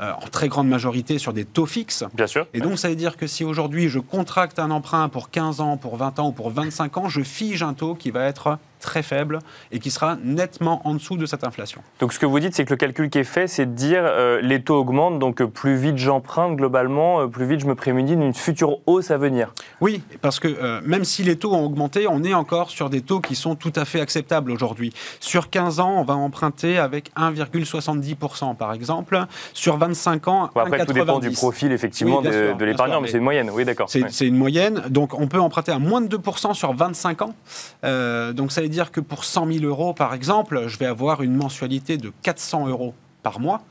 euh, 0.00 0.12
en 0.12 0.26
très 0.28 0.48
grande 0.48 0.68
majorité 0.68 1.18
sur 1.18 1.32
des 1.32 1.44
taux 1.44 1.64
fixes. 1.64 2.04
Bien 2.12 2.26
sûr. 2.26 2.46
Et 2.52 2.60
donc, 2.60 2.78
ça 2.78 2.88
veut 2.88 2.96
dire 2.96 3.16
que 3.16 3.26
si 3.26 3.44
aujourd'hui 3.44 3.88
je 3.88 3.98
contracte 3.98 4.58
un 4.58 4.70
emprunt 4.70 5.08
pour 5.08 5.30
15 5.30 5.60
ans, 5.60 5.76
pour 5.78 5.96
20 5.96 6.18
ans 6.18 6.28
ou 6.28 6.32
pour 6.32 6.50
25 6.50 6.98
ans, 6.98 7.08
je 7.08 7.22
fige 7.22 7.62
un 7.62 7.72
taux 7.72 7.94
qui 7.94 8.10
va 8.10 8.24
être 8.24 8.58
très 8.80 9.02
faible 9.02 9.38
et 9.72 9.78
qui 9.78 9.90
sera 9.90 10.16
nettement 10.22 10.86
en 10.86 10.94
dessous 10.94 11.16
de 11.16 11.26
cette 11.26 11.44
inflation. 11.44 11.82
Donc 12.00 12.12
ce 12.12 12.18
que 12.18 12.26
vous 12.26 12.40
dites, 12.40 12.54
c'est 12.54 12.64
que 12.64 12.70
le 12.70 12.76
calcul 12.76 13.10
qui 13.10 13.18
est 13.18 13.24
fait, 13.24 13.46
c'est 13.46 13.66
de 13.66 13.72
dire 13.72 14.02
euh, 14.04 14.40
les 14.42 14.62
taux 14.62 14.76
augmentent, 14.76 15.18
donc 15.18 15.40
euh, 15.40 15.46
plus 15.46 15.76
vite 15.76 15.96
j'emprunte 15.96 16.56
globalement, 16.56 17.20
euh, 17.20 17.26
plus 17.26 17.46
vite 17.46 17.60
je 17.60 17.66
me 17.66 17.74
prémunis 17.74 18.16
d'une 18.16 18.34
future 18.34 18.78
hausse 18.86 19.10
à 19.10 19.18
venir. 19.18 19.52
Oui, 19.80 20.02
parce 20.20 20.40
que 20.40 20.80
même 20.86 21.04
si 21.04 21.22
les 21.22 21.36
taux 21.36 21.54
ont 21.54 21.64
augmenté, 21.64 22.06
on 22.08 22.22
est 22.24 22.34
encore 22.34 22.70
sur 22.70 22.90
des 22.90 23.00
taux 23.00 23.20
qui 23.20 23.34
sont 23.34 23.54
tout 23.54 23.72
à 23.76 23.84
fait 23.84 24.00
acceptables 24.00 24.50
aujourd'hui. 24.50 24.92
Sur 25.20 25.50
15 25.50 25.80
ans, 25.80 25.94
on 25.96 26.04
va 26.04 26.14
emprunter 26.14 26.78
avec 26.78 27.10
1,70% 27.16 28.56
par 28.56 28.72
exemple. 28.72 29.24
Sur 29.52 29.76
25 29.76 30.28
ans, 30.28 30.50
bon, 30.54 30.60
Après, 30.60 30.84
tout 30.84 30.92
dépend 30.92 31.18
du 31.18 31.30
profil 31.30 31.72
effectivement 31.72 32.20
de, 32.20 32.64
l'épargnant, 32.64 33.00
mais 33.00 33.08
c'est 33.08 33.18
une 33.18 33.24
moyenne, 33.24 33.50
oui 33.52 33.64
d'accord. 33.64 33.88
C'est 33.88 34.26
une 34.26 34.36
moyenne, 34.36 34.82
donc 34.88 35.18
on 35.18 35.28
peut 35.28 35.40
emprunter 35.40 35.72
à 35.72 35.78
moins 35.78 36.00
de 36.00 36.16
2% 36.16 36.54
sur 36.54 36.72
25 36.74 37.22
ans. 37.22 37.34
donc 37.82 38.52
ça 38.52 38.62
dire 38.68 38.90
que 38.90 39.00
pour 39.00 39.24
100 39.24 39.52
000 39.52 39.64
euros, 39.64 39.94
par 39.94 40.14
exemple, 40.14 40.64
je 40.68 40.78
vais 40.78 40.86
avoir 40.86 41.22
une 41.22 41.34
mensualité 41.34 41.96
de 41.96 42.12
400 42.22 42.68
euros 42.68 42.94
par 43.26 43.40
mois 43.40 43.62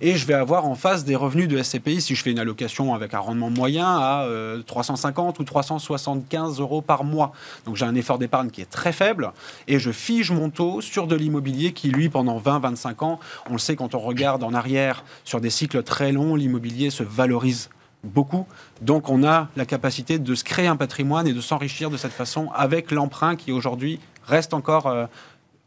et 0.00 0.16
je 0.16 0.26
vais 0.26 0.32
avoir 0.32 0.64
en 0.64 0.74
face 0.74 1.04
des 1.04 1.14
revenus 1.14 1.46
de 1.46 1.62
SCPI 1.62 2.00
si 2.00 2.14
je 2.14 2.22
fais 2.22 2.30
une 2.30 2.38
allocation 2.38 2.94
avec 2.94 3.12
un 3.12 3.18
rendement 3.18 3.50
moyen 3.50 3.86
à 3.86 4.26
350 4.66 5.36
euh, 5.36 5.42
ou 5.42 5.44
375 5.44 6.58
euros 6.58 6.80
par 6.80 7.04
mois. 7.04 7.32
Donc 7.66 7.76
j'ai 7.76 7.84
un 7.84 7.94
effort 7.96 8.18
d'épargne 8.18 8.48
qui 8.48 8.62
est 8.62 8.70
très 8.70 8.92
faible 8.92 9.32
et 9.68 9.78
je 9.78 9.90
fige 9.90 10.30
mon 10.30 10.48
taux 10.48 10.80
sur 10.80 11.06
de 11.06 11.16
l'immobilier 11.16 11.72
qui 11.72 11.90
lui 11.90 12.08
pendant 12.08 12.38
20-25 12.38 13.04
ans, 13.04 13.20
on 13.50 13.52
le 13.52 13.58
sait 13.58 13.76
quand 13.76 13.94
on 13.94 13.98
regarde 13.98 14.42
en 14.42 14.54
arrière 14.54 15.04
sur 15.24 15.38
des 15.38 15.50
cycles 15.50 15.82
très 15.82 16.10
longs, 16.10 16.34
l'immobilier 16.34 16.88
se 16.88 17.02
valorise 17.02 17.68
beaucoup. 18.04 18.46
Donc 18.80 19.08
on 19.08 19.24
a 19.24 19.48
la 19.56 19.66
capacité 19.66 20.18
de 20.18 20.34
se 20.34 20.44
créer 20.44 20.66
un 20.66 20.76
patrimoine 20.76 21.26
et 21.26 21.32
de 21.32 21.40
s'enrichir 21.40 21.90
de 21.90 21.96
cette 21.96 22.12
façon 22.12 22.50
avec 22.54 22.90
l'emprunt 22.90 23.36
qui 23.36 23.52
aujourd'hui 23.52 24.00
reste 24.26 24.54
encore 24.54 24.86
euh, 24.86 25.06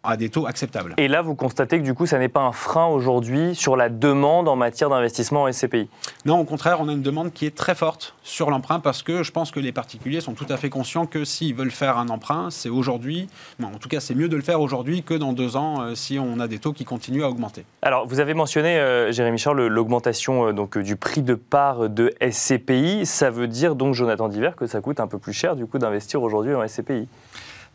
à 0.07 0.15
des 0.15 0.29
taux 0.29 0.47
acceptables. 0.47 0.93
Et 0.97 1.09
là, 1.09 1.21
vous 1.21 1.35
constatez 1.35 1.79
que 1.79 1.83
du 1.83 1.93
coup, 1.93 2.05
ça 2.05 2.17
n'est 2.17 2.29
pas 2.29 2.41
un 2.41 2.53
frein 2.53 2.87
aujourd'hui 2.87 3.53
sur 3.55 3.75
la 3.75 3.89
demande 3.89 4.47
en 4.47 4.55
matière 4.55 4.89
d'investissement 4.89 5.43
en 5.43 5.51
SCPI 5.51 5.89
Non, 6.25 6.39
au 6.39 6.45
contraire, 6.45 6.79
on 6.79 6.87
a 6.87 6.93
une 6.93 7.01
demande 7.01 7.33
qui 7.33 7.45
est 7.45 7.55
très 7.55 7.75
forte 7.75 8.15
sur 8.23 8.49
l'emprunt 8.49 8.79
parce 8.79 9.03
que 9.03 9.21
je 9.21 9.31
pense 9.31 9.51
que 9.51 9.59
les 9.59 9.73
particuliers 9.73 10.21
sont 10.21 10.33
tout 10.33 10.45
à 10.49 10.55
fait 10.55 10.69
conscients 10.69 11.05
que 11.05 11.25
s'ils 11.25 11.53
veulent 11.53 11.71
faire 11.71 11.97
un 11.97 12.07
emprunt, 12.07 12.47
c'est 12.49 12.69
aujourd'hui, 12.69 13.27
en 13.61 13.77
tout 13.77 13.89
cas, 13.89 13.99
c'est 13.99 14.15
mieux 14.15 14.29
de 14.29 14.37
le 14.37 14.41
faire 14.41 14.61
aujourd'hui 14.61 15.03
que 15.03 15.13
dans 15.13 15.33
deux 15.33 15.57
ans 15.57 15.81
euh, 15.81 15.95
si 15.95 16.17
on 16.19 16.39
a 16.39 16.47
des 16.47 16.59
taux 16.59 16.71
qui 16.71 16.85
continuent 16.85 17.23
à 17.23 17.29
augmenter. 17.29 17.65
Alors, 17.81 18.07
vous 18.07 18.21
avez 18.21 18.33
mentionné, 18.33 18.79
euh, 18.79 19.11
Jérémy 19.11 19.37
Charles, 19.37 19.67
l'augmentation 19.67 20.53
donc 20.53 20.77
du 20.77 20.95
prix 20.95 21.21
de 21.21 21.35
part 21.35 21.89
de 21.89 22.13
SCPI. 22.21 23.05
Ça 23.05 23.29
veut 23.29 23.47
dire 23.47 23.75
donc, 23.75 23.93
Jonathan 23.93 24.29
Diver, 24.29 24.51
que 24.55 24.67
ça 24.67 24.79
coûte 24.79 25.01
un 25.01 25.07
peu 25.07 25.17
plus 25.17 25.33
cher 25.33 25.57
du 25.57 25.65
coup 25.65 25.79
d'investir 25.79 26.21
aujourd'hui 26.21 26.55
en 26.55 26.65
SCPI 26.65 27.09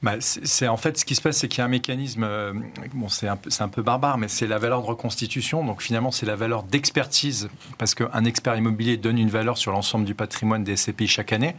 bah, 0.03 0.17
c'est 0.21 0.67
en 0.67 0.77
fait 0.77 0.99
ce 0.99 1.05
qui 1.05 1.15
se 1.15 1.23
passe, 1.23 1.39
c'est 1.39 1.49
qu'il 1.49 1.59
y 1.59 1.63
a 1.63 1.65
un 1.65 1.69
mécanisme. 1.69 2.25
Euh, 2.25 2.53
bon, 2.93 3.09
c'est 3.09 3.29
un, 3.29 3.39
un, 3.61 3.69
peu 3.69 3.83
barbare, 3.83 4.19
mais 4.19 4.27
c'est 4.27 4.49
la 4.49 4.59
valeur 4.59 4.83
de 4.83 4.87
reconstitution. 4.87 5.65
Donc 5.65 5.81
finalement, 5.81 6.11
c'est 6.11 6.27
la 6.27 6.35
valeur 6.35 6.65
d'expertise, 6.65 7.49
parce 7.79 7.95
qu'un 7.95 8.25
expert 8.25 8.57
immobilier 8.57 8.97
donne 8.97 9.19
une 9.19 9.31
valeur 9.31 9.59
sur 9.59 9.71
l'ensemble 9.71 10.05
du 10.05 10.15
patrimoine 10.15 10.65
des 10.65 10.77
SCPI 10.77 11.07
chaque 11.07 11.33
année 11.33 11.55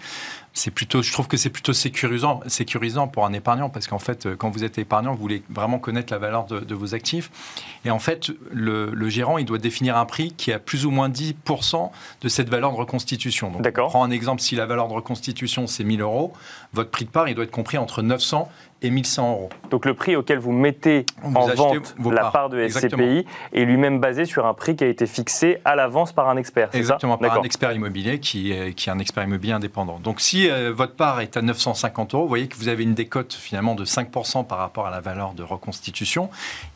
c'est 0.53 0.71
plutôt, 0.71 1.01
je 1.01 1.11
trouve 1.11 1.27
que 1.27 1.37
c'est 1.37 1.49
plutôt 1.49 1.73
sécurisant, 1.73 2.41
sécurisant 2.47 3.07
pour 3.07 3.25
un 3.25 3.33
épargnant 3.33 3.69
parce 3.69 3.87
qu'en 3.87 3.99
fait, 3.99 4.35
quand 4.35 4.49
vous 4.49 4.63
êtes 4.63 4.77
épargnant, 4.77 5.13
vous 5.13 5.21
voulez 5.21 5.43
vraiment 5.49 5.79
connaître 5.79 6.13
la 6.13 6.19
valeur 6.19 6.45
de, 6.45 6.75
vos 6.75 6.93
actifs. 6.93 7.31
Et 7.85 7.91
en 7.91 7.99
fait, 7.99 8.31
le, 8.51 9.09
gérant, 9.09 9.37
il 9.37 9.45
doit 9.45 9.57
définir 9.57 9.97
un 9.97 10.05
prix 10.05 10.31
qui 10.33 10.51
a 10.51 10.59
plus 10.59 10.85
ou 10.85 10.91
moins 10.91 11.09
10% 11.09 11.89
de 12.21 12.29
cette 12.29 12.49
valeur 12.49 12.71
de 12.71 12.77
reconstitution. 12.77 13.51
Donc, 13.51 13.65
on 13.77 13.87
prend 13.87 14.03
un 14.03 14.11
exemple, 14.11 14.41
si 14.41 14.55
la 14.55 14.65
valeur 14.65 14.87
de 14.87 14.93
reconstitution, 14.93 15.65
c'est 15.65 15.83
1000 15.83 16.01
euros, 16.01 16.33
votre 16.73 16.91
prix 16.91 17.05
de 17.05 17.09
part, 17.09 17.27
il 17.27 17.35
doit 17.35 17.45
être 17.45 17.51
compris 17.51 17.77
entre 17.77 18.01
900 18.01 18.49
et 18.83 18.89
1100 18.89 19.31
euros. 19.31 19.49
Donc 19.71 19.85
le 19.85 19.93
prix 19.93 20.15
auquel 20.15 20.37
vous 20.37 20.51
mettez 20.51 21.05
en 21.23 21.31
vente 21.31 21.95
la 22.11 22.29
part 22.29 22.49
de 22.49 22.67
SCPI 22.67 23.25
est 23.53 23.65
lui-même 23.65 23.99
basé 23.99 24.25
sur 24.25 24.45
un 24.45 24.53
prix 24.53 24.75
qui 24.75 24.83
a 24.83 24.87
été 24.87 25.07
fixé 25.07 25.57
à 25.65 25.75
l'avance 25.75 26.11
par 26.11 26.29
un 26.29 26.37
expert. 26.37 26.69
Exactement, 26.73 27.17
par 27.17 27.39
un 27.39 27.43
expert 27.43 27.73
immobilier 27.73 28.19
qui 28.19 28.51
est, 28.51 28.73
qui 28.73 28.89
est 28.89 28.91
un 28.91 28.99
expert 28.99 29.23
immobilier 29.23 29.53
indépendant. 29.53 29.99
Donc 29.99 30.21
si 30.21 30.49
euh, 30.49 30.71
votre 30.73 30.93
part 30.93 31.21
est 31.21 31.37
à 31.37 31.41
950 31.41 32.13
euros, 32.13 32.23
vous 32.23 32.29
voyez 32.29 32.47
que 32.47 32.55
vous 32.55 32.67
avez 32.67 32.83
une 32.83 32.93
décote 32.93 33.33
finalement 33.33 33.75
de 33.75 33.85
5% 33.85 34.45
par 34.45 34.59
rapport 34.59 34.85
à 34.85 34.91
la 34.91 34.99
valeur 34.99 35.33
de 35.33 35.43
reconstitution. 35.43 36.29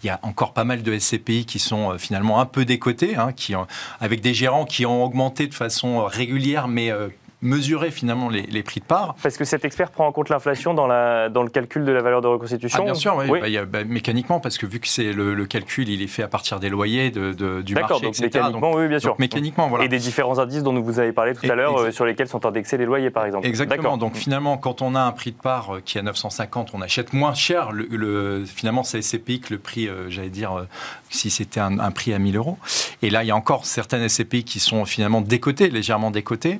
Il 0.03 0.07
y 0.07 0.09
a 0.09 0.19
encore 0.23 0.53
pas 0.53 0.63
mal 0.63 0.81
de 0.81 0.97
SCPI 0.97 1.45
qui 1.45 1.59
sont 1.59 1.91
euh, 1.91 1.97
finalement 1.97 2.39
un 2.39 2.45
peu 2.45 2.65
décotés, 2.65 3.15
hein, 3.15 3.31
qui, 3.33 3.53
avec 3.99 4.21
des 4.21 4.33
gérants 4.33 4.65
qui 4.65 4.85
ont 4.85 5.03
augmenté 5.03 5.47
de 5.47 5.53
façon 5.53 6.05
régulière, 6.05 6.67
mais 6.67 6.91
euh, 6.91 7.09
mesurer 7.41 7.91
finalement 7.91 8.29
les, 8.29 8.63
prix 8.63 8.79
de 8.79 8.85
part. 8.85 9.15
Parce 9.21 9.37
que 9.37 9.45
cet 9.45 9.63
expert 9.63 9.91
prend 9.91 10.07
en 10.07 10.11
compte 10.11 10.29
l'inflation 10.29 10.73
dans, 10.73 10.87
dans 11.29 11.43
le 11.43 11.49
calcul 11.49 11.85
de 11.85 11.91
la 11.91 12.01
valeur 12.01 12.21
de 12.21 12.27
reconstitution 12.27 12.79
ah, 12.81 12.85
Bien 12.85 12.93
sûr, 12.95 13.15
oui. 13.15 13.39
Bah, 13.39 13.65
bah, 13.65 13.83
mécaniquement, 13.83 14.39
parce 14.39 14.57
que 14.57 14.65
vu 14.65 14.79
que 14.79 14.87
c'est 14.87 15.13
le, 15.13 15.45
calcul, 15.45 15.87
il 15.87 16.01
est 16.01 16.07
fait 16.07 16.23
à 16.23 16.27
partir 16.27 16.59
des 16.59 16.69
loyers, 16.69 17.11
de, 17.11 17.61
du 17.61 17.75
marché, 17.75 18.01
donc 18.01 18.19
Mécaniquement, 18.19 18.71
oui, 18.73 18.87
bien 18.87 18.99
sûr. 18.99 19.15
mécaniquement, 19.19 19.67
voilà. 19.67 19.85
Et 19.85 19.87
des 19.87 19.99
différents 19.99 20.39
indices 20.39 20.63
dont 20.63 20.77
vous 20.79 20.99
avez 20.99 21.11
parlé 21.11 21.33
tout 21.33 21.49
à 21.49 21.55
l'heure, 21.55 21.77
euh, 21.77 21.91
sur 21.91 22.05
lesquels 22.05 22.27
sont 22.27 22.45
indexés 22.45 22.77
les 22.77 22.85
loyers, 22.85 23.09
par 23.09 23.25
exemple. 23.25 23.45
Exactement. 23.47 23.97
Donc 23.97 24.15
finalement, 24.15 24.57
quand 24.57 24.81
on 24.81 24.95
a 24.95 25.01
un 25.01 25.11
prix 25.11 25.31
de 25.31 25.37
part 25.37 25.75
euh, 25.75 25.81
qui 25.83 25.97
est 25.97 26.01
à 26.01 26.03
950, 26.03 26.71
on 26.73 26.81
achète 26.81 27.13
moins 27.13 27.33
cher. 27.33 27.71
Le, 27.71 28.43
finalement, 28.45 28.83
c'est 28.83 29.01
SCPI 29.01 29.41
que 29.41 29.53
le 29.53 29.59
prix, 29.59 29.87
euh, 29.87 30.09
j'allais 30.09 30.29
dire, 30.29 30.65
si 31.09 31.29
c'était 31.29 31.59
un, 31.59 31.91
prix 31.91 32.13
à 32.13 32.19
1000 32.19 32.37
euros. 32.37 32.57
Et 33.01 33.09
là, 33.09 33.23
il 33.23 33.27
y 33.27 33.31
a 33.31 33.35
encore 33.35 33.65
certaines 33.65 34.07
SCPI 34.07 34.43
qui 34.43 34.59
sont 34.59 34.85
finalement 34.85 35.21
décotées, 35.21 35.69
légèrement 35.69 36.11
décotées. 36.11 36.59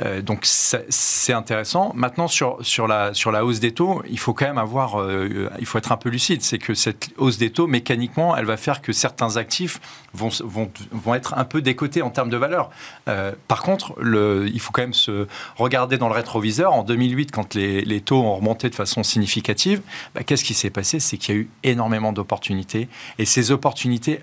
Euh, 0.00 0.22
donc 0.22 0.40
c'est 0.44 1.32
intéressant. 1.32 1.92
Maintenant 1.94 2.28
sur, 2.28 2.58
sur, 2.62 2.86
la, 2.86 3.14
sur 3.14 3.30
la 3.30 3.44
hausse 3.44 3.60
des 3.60 3.72
taux, 3.72 4.02
il 4.08 4.18
faut 4.18 4.34
quand 4.34 4.46
même 4.46 4.58
avoir, 4.58 5.00
euh, 5.00 5.50
il 5.58 5.66
faut 5.66 5.78
être 5.78 5.92
un 5.92 5.96
peu 5.96 6.08
lucide. 6.08 6.42
C'est 6.42 6.58
que 6.58 6.74
cette 6.74 7.10
hausse 7.18 7.38
des 7.38 7.50
taux, 7.50 7.66
mécaniquement, 7.66 8.36
elle 8.36 8.46
va 8.46 8.56
faire 8.56 8.82
que 8.82 8.92
certains 8.92 9.36
actifs 9.36 9.80
vont, 10.14 10.30
vont, 10.42 10.70
vont 10.90 11.14
être 11.14 11.34
un 11.36 11.44
peu 11.44 11.60
décotés 11.60 12.02
en 12.02 12.10
termes 12.10 12.30
de 12.30 12.36
valeur. 12.36 12.70
Euh, 13.08 13.32
par 13.48 13.62
contre, 13.62 13.94
il 14.02 14.60
faut 14.60 14.72
quand 14.72 14.82
même 14.82 14.94
se 14.94 15.26
regarder 15.56 15.98
dans 15.98 16.08
le 16.08 16.14
rétroviseur. 16.14 16.72
En 16.72 16.82
2008, 16.82 17.30
quand 17.30 17.54
les, 17.54 17.82
les 17.82 18.00
taux 18.00 18.22
ont 18.22 18.36
remonté 18.36 18.70
de 18.70 18.74
façon 18.74 19.02
significative, 19.02 19.82
bah, 20.14 20.22
qu'est-ce 20.24 20.44
qui 20.44 20.54
s'est 20.54 20.70
passé? 20.70 21.00
C'est 21.00 21.16
qu'il 21.16 21.34
y 21.34 21.38
a 21.38 21.40
eu 21.40 21.50
énormément 21.62 22.12
d'opportunités. 22.12 22.88
Et 23.18 23.24
ces 23.24 23.50
opportunités, 23.50 23.71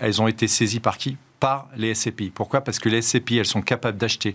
elles 0.00 0.22
ont 0.22 0.28
été 0.28 0.48
saisies 0.48 0.80
par 0.80 0.98
qui? 0.98 1.16
Par 1.38 1.68
les 1.76 1.94
SCPI. 1.94 2.30
Pourquoi? 2.30 2.60
Parce 2.60 2.78
que 2.78 2.88
les 2.88 3.02
SCPI, 3.02 3.38
elles 3.38 3.46
sont 3.46 3.62
capables 3.62 3.98
d'acheter 3.98 4.34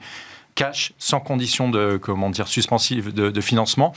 cash, 0.55 0.93
sans 0.97 1.19
condition 1.19 1.69
de, 1.69 1.97
comment 1.97 2.29
dire, 2.29 2.47
suspensive 2.47 3.13
de, 3.13 3.41
financement. 3.41 3.93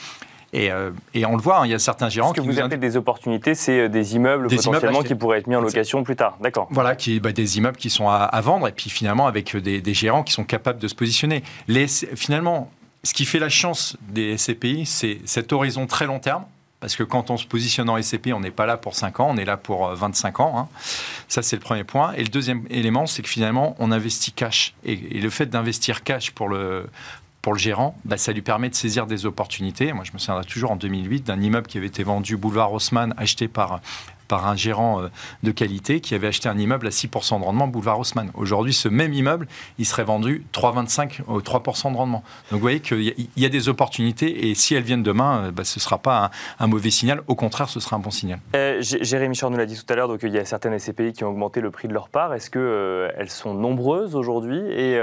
Et, 0.52 0.72
euh, 0.72 0.90
et, 1.12 1.26
on 1.26 1.36
le 1.36 1.42
voit, 1.42 1.60
hein, 1.60 1.66
il 1.66 1.70
y 1.70 1.74
a 1.74 1.78
certains 1.78 2.08
gérants 2.08 2.30
Ce 2.30 2.40
que 2.40 2.40
vous 2.40 2.58
appelez 2.58 2.78
des 2.78 2.96
opportunités, 2.96 3.54
c'est 3.54 3.80
euh, 3.80 3.88
des 3.88 4.16
immeubles 4.16 4.48
potentiellement 4.48 5.02
qui 5.02 5.14
pourraient 5.14 5.38
être 5.38 5.46
mis 5.46 5.56
en 5.56 5.60
location 5.60 6.02
plus 6.02 6.16
tard. 6.16 6.38
D'accord. 6.40 6.68
Voilà, 6.70 6.96
qui, 6.96 7.20
bah, 7.20 7.32
des 7.32 7.58
immeubles 7.58 7.76
qui 7.76 7.90
sont 7.90 8.08
à, 8.08 8.40
vendre 8.40 8.66
et 8.66 8.72
puis 8.72 8.88
finalement 8.88 9.26
avec 9.26 9.54
des, 9.56 9.82
des, 9.82 9.94
gérants 9.94 10.22
qui 10.22 10.32
sont 10.32 10.44
capables 10.44 10.78
de 10.78 10.88
se 10.88 10.94
positionner. 10.94 11.42
Les, 11.68 11.86
finalement, 11.86 12.70
ce 13.04 13.12
qui 13.12 13.26
fait 13.26 13.38
la 13.38 13.50
chance 13.50 13.96
des 14.08 14.38
SCPI, 14.38 14.86
c'est 14.86 15.18
cet 15.26 15.52
horizon 15.52 15.86
très 15.86 16.06
long 16.06 16.18
terme 16.18 16.44
parce 16.80 16.94
que 16.94 17.02
quand 17.02 17.30
on 17.30 17.36
se 17.36 17.46
positionne 17.46 17.88
en 17.88 18.00
SCP, 18.00 18.32
on 18.32 18.40
n'est 18.40 18.50
pas 18.50 18.66
là 18.66 18.76
pour 18.76 18.94
5 18.94 19.20
ans, 19.20 19.28
on 19.30 19.36
est 19.36 19.44
là 19.44 19.56
pour 19.56 19.88
25 19.88 20.38
euh, 20.38 20.42
ans. 20.42 20.58
Hein. 20.58 20.68
Ça, 21.26 21.42
c'est 21.42 21.56
le 21.56 21.62
premier 21.62 21.84
point. 21.84 22.12
Et 22.12 22.22
le 22.22 22.28
deuxième 22.28 22.64
élément, 22.70 23.06
c'est 23.06 23.22
que 23.22 23.28
finalement, 23.28 23.74
on 23.78 23.90
investit 23.90 24.32
cash. 24.32 24.74
Et, 24.84 24.96
le 24.96 25.30
fait 25.30 25.46
d'investir 25.46 26.04
cash 26.04 26.30
pour 26.30 26.48
le, 26.48 26.88
pour 27.42 27.52
le 27.52 27.58
gérant, 27.58 27.98
bah, 28.04 28.16
ça 28.16 28.32
lui 28.32 28.42
permet 28.42 28.68
de 28.68 28.76
saisir 28.76 29.06
des 29.06 29.26
opportunités. 29.26 29.92
Moi, 29.92 30.04
je 30.04 30.12
me 30.12 30.18
souviens 30.18 30.40
toujours 30.42 30.70
en 30.70 30.76
2008 30.76 31.26
d'un 31.26 31.40
immeuble 31.40 31.66
qui 31.66 31.78
avait 31.78 31.88
été 31.88 32.04
vendu 32.04 32.36
boulevard 32.36 32.72
Haussmann, 32.72 33.12
acheté 33.16 33.48
par 33.48 33.80
par 34.28 34.46
un 34.46 34.54
gérant 34.54 35.00
euh, 35.00 35.08
de 35.42 35.50
qualité 35.50 36.00
qui 36.00 36.14
avait 36.14 36.28
acheté 36.28 36.48
un 36.48 36.58
immeuble 36.58 36.86
à 36.86 36.90
6% 36.90 37.40
de 37.40 37.44
rendement, 37.44 37.66
boulevard 37.66 37.98
Haussmann. 37.98 38.30
Aujourd'hui, 38.34 38.72
ce 38.72 38.88
même 38.88 39.14
immeuble, 39.14 39.48
il 39.78 39.86
serait 39.86 40.04
vendu 40.04 40.44
3,25 40.52 41.22
au 41.26 41.40
3% 41.40 41.92
de 41.92 41.96
rendement. 41.96 42.22
Donc 42.50 42.58
vous 42.58 42.58
voyez 42.60 42.80
qu'il 42.80 43.14
y, 43.36 43.44
a 43.44 43.48
des 43.48 43.68
opportunités 43.68 44.48
et 44.48 44.54
si 44.54 44.74
elles 44.74 44.82
viennent 44.82 45.02
demain, 45.02 45.44
euh, 45.46 45.50
bah, 45.50 45.64
ce 45.64 45.78
ne 45.78 45.82
sera 45.82 45.98
pas 45.98 46.30
un, 46.60 46.66
mauvais 46.66 46.90
signal. 46.90 47.22
Au 47.26 47.34
contraire, 47.34 47.68
ce 47.68 47.80
sera 47.80 47.96
un 47.96 48.00
bon 48.00 48.10
signal. 48.10 48.40
Euh, 48.54 48.78
Jérémy 48.80 49.36
Chor 49.36 49.50
nous 49.50 49.56
l'a 49.56 49.66
dit 49.66 49.76
tout 49.76 49.90
à 49.92 49.96
l'heure, 49.96 50.08
donc 50.08 50.20
il 50.22 50.32
y 50.32 50.38
a 50.38 50.44
certaines 50.44 50.78
SCPI 50.78 51.12
qui 51.12 51.24
ont 51.24 51.28
augmenté 51.28 51.60
le 51.60 51.70
prix 51.70 51.88
de 51.88 51.94
leur 51.94 52.10
part. 52.10 52.34
Est-ce 52.34 52.50
qu'elles 52.50 53.14
elles 53.18 53.30
sont 53.30 53.54
nombreuses 53.54 54.14
aujourd'hui 54.14 54.58
et 54.58 54.98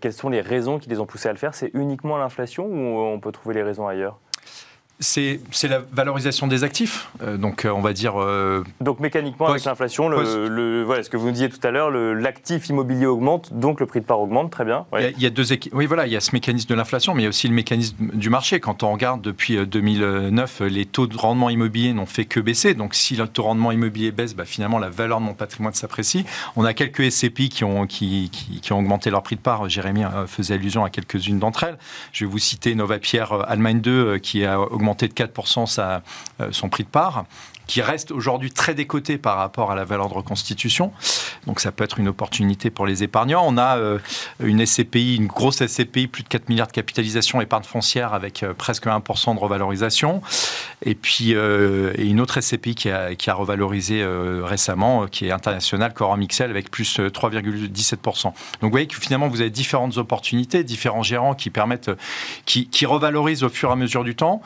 quelles 0.00 0.12
sont 0.12 0.30
les 0.30 0.40
raisons 0.40 0.78
qui 0.78 0.88
les 0.88 0.98
ont 0.98 1.06
poussées 1.06 1.28
à 1.28 1.32
le 1.32 1.38
faire? 1.38 1.54
C'est 1.54 1.70
uniquement 1.74 2.16
l'inflation 2.16 2.66
ou 2.66 3.00
on 3.00 3.20
peut 3.20 3.32
trouver 3.32 3.54
les 3.54 3.62
raisons 3.62 3.86
ailleurs? 3.86 4.18
C'est 5.00 5.68
la 5.68 5.80
valorisation 5.92 6.46
des 6.46 6.62
actifs. 6.62 7.08
Euh, 7.22 7.36
donc, 7.36 7.64
euh, 7.64 7.70
on 7.70 7.80
va 7.80 7.92
dire. 7.92 8.20
Euh, 8.20 8.62
donc, 8.80 9.00
mécaniquement, 9.00 9.46
avec 9.46 9.64
l'inflation, 9.64 10.08
le, 10.08 10.82
voilà, 10.84 11.02
ce 11.02 11.10
que 11.10 11.16
vous 11.16 11.26
nous 11.26 11.32
disiez 11.32 11.48
tout 11.48 11.66
à 11.66 11.70
l'heure, 11.70 11.90
l'actif 11.90 12.68
immobilier 12.68 13.06
augmente, 13.06 13.52
donc 13.52 13.80
le 13.80 13.86
prix 13.86 14.00
de 14.00 14.04
part 14.04 14.20
augmente, 14.20 14.50
très 14.50 14.64
bien. 14.64 14.86
Il, 14.98 15.20
y 15.20 15.26
a, 15.26 15.30
deux 15.30 15.44
Oui, 15.72 15.86
voilà, 15.86 16.06
il 16.06 16.12
y 16.12 16.16
a 16.16 16.20
ce 16.20 16.32
mécanisme 16.32 16.68
de 16.68 16.74
l'inflation, 16.74 17.14
mais 17.14 17.22
il 17.22 17.24
y 17.24 17.26
a 17.26 17.30
aussi 17.30 17.48
le 17.48 17.54
mécanisme 17.54 17.96
du 18.12 18.28
marché. 18.28 18.60
Quand 18.60 18.82
on 18.82 18.92
regarde 18.92 19.22
depuis 19.22 19.66
2009, 19.66 20.60
les 20.62 20.84
taux 20.84 21.06
de 21.06 21.16
rendement 21.16 21.50
immobilier 21.50 21.92
n'ont 21.92 22.06
fait 22.06 22.26
que 22.26 22.40
baisser. 22.40 22.74
Donc, 22.74 22.94
si 22.94 23.16
le 23.16 23.26
taux 23.26 23.42
de 23.42 23.46
rendement 23.46 23.72
immobilier 23.72 24.12
baisse, 24.12 24.34
bah, 24.34 24.44
finalement, 24.44 24.78
la 24.78 24.90
valeur 24.90 25.20
de 25.20 25.24
mon 25.24 25.34
patrimoine 25.34 25.74
s'apprécie. 25.74 26.24
On 26.56 26.64
a 26.64 26.74
quelques 26.74 27.10
SCPI 27.10 27.48
qui 27.48 27.64
ont, 27.64 27.86
qui, 27.86 28.30
qui, 28.30 28.72
ont 28.72 28.78
augmenté 28.78 29.10
leur 29.10 29.22
prix 29.22 29.36
de 29.36 29.40
part. 29.40 29.68
Jérémy 29.68 30.02
faisait 30.26 30.54
allusion 30.54 30.84
à 30.84 30.90
quelques-unes 30.90 31.38
d'entre 31.38 31.64
elles. 31.64 31.78
Je 32.12 32.24
vais 32.24 32.30
vous 32.30 32.38
citer 32.38 32.74
Nova 32.74 32.98
Pierre 32.98 33.32
Allemagne 33.48 33.80
2, 33.80 34.18
qui 34.18 34.44
a 34.44 34.60
augmenté 34.60 34.89
de 34.94 35.14
4% 35.14 35.66
sa, 35.66 36.02
euh, 36.40 36.48
son 36.52 36.68
prix 36.68 36.84
de 36.84 36.88
part 36.88 37.24
qui 37.66 37.82
reste 37.82 38.10
aujourd'hui 38.10 38.50
très 38.50 38.74
décoté 38.74 39.16
par 39.16 39.36
rapport 39.36 39.70
à 39.70 39.76
la 39.76 39.84
valeur 39.84 40.08
de 40.08 40.14
reconstitution. 40.14 40.90
Donc 41.46 41.60
ça 41.60 41.70
peut 41.70 41.84
être 41.84 42.00
une 42.00 42.08
opportunité 42.08 42.68
pour 42.68 42.84
les 42.84 43.04
épargnants. 43.04 43.44
On 43.46 43.56
a 43.56 43.78
euh, 43.78 44.00
une 44.40 44.66
SCPI, 44.66 45.14
une 45.14 45.28
grosse 45.28 45.64
SCPI, 45.64 46.08
plus 46.08 46.24
de 46.24 46.28
4 46.28 46.48
milliards 46.48 46.66
de 46.66 46.72
capitalisation 46.72 47.40
épargne 47.40 47.62
foncière 47.62 48.12
avec 48.12 48.42
euh, 48.42 48.54
presque 48.54 48.86
1% 48.86 49.36
de 49.36 49.38
revalorisation. 49.38 50.20
Et 50.84 50.96
puis 50.96 51.32
une 51.32 52.20
autre 52.20 52.40
SCPI 52.40 52.74
qui 52.74 52.90
a, 52.90 53.34
revalorisé 53.34 54.02
récemment, 54.42 55.06
qui 55.06 55.26
est 55.26 55.30
internationale, 55.30 55.92
Corum 55.92 56.26
XL, 56.26 56.48
avec 56.48 56.70
plus 56.70 56.98
3,17%. 56.98 58.22
Donc 58.22 58.34
vous 58.62 58.70
voyez 58.70 58.86
que 58.86 58.96
finalement 58.96 59.28
vous 59.28 59.42
avez 59.42 59.50
différentes 59.50 59.98
opportunités, 59.98 60.64
différents 60.64 61.02
gérants 61.02 61.34
qui 61.34 61.50
permettent, 61.50 61.90
qui 62.46 62.86
revalorisent 62.86 63.44
au 63.44 63.50
fur 63.50 63.68
et 63.68 63.72
à 63.72 63.76
mesure 63.76 64.04
du 64.04 64.16
temps 64.16 64.40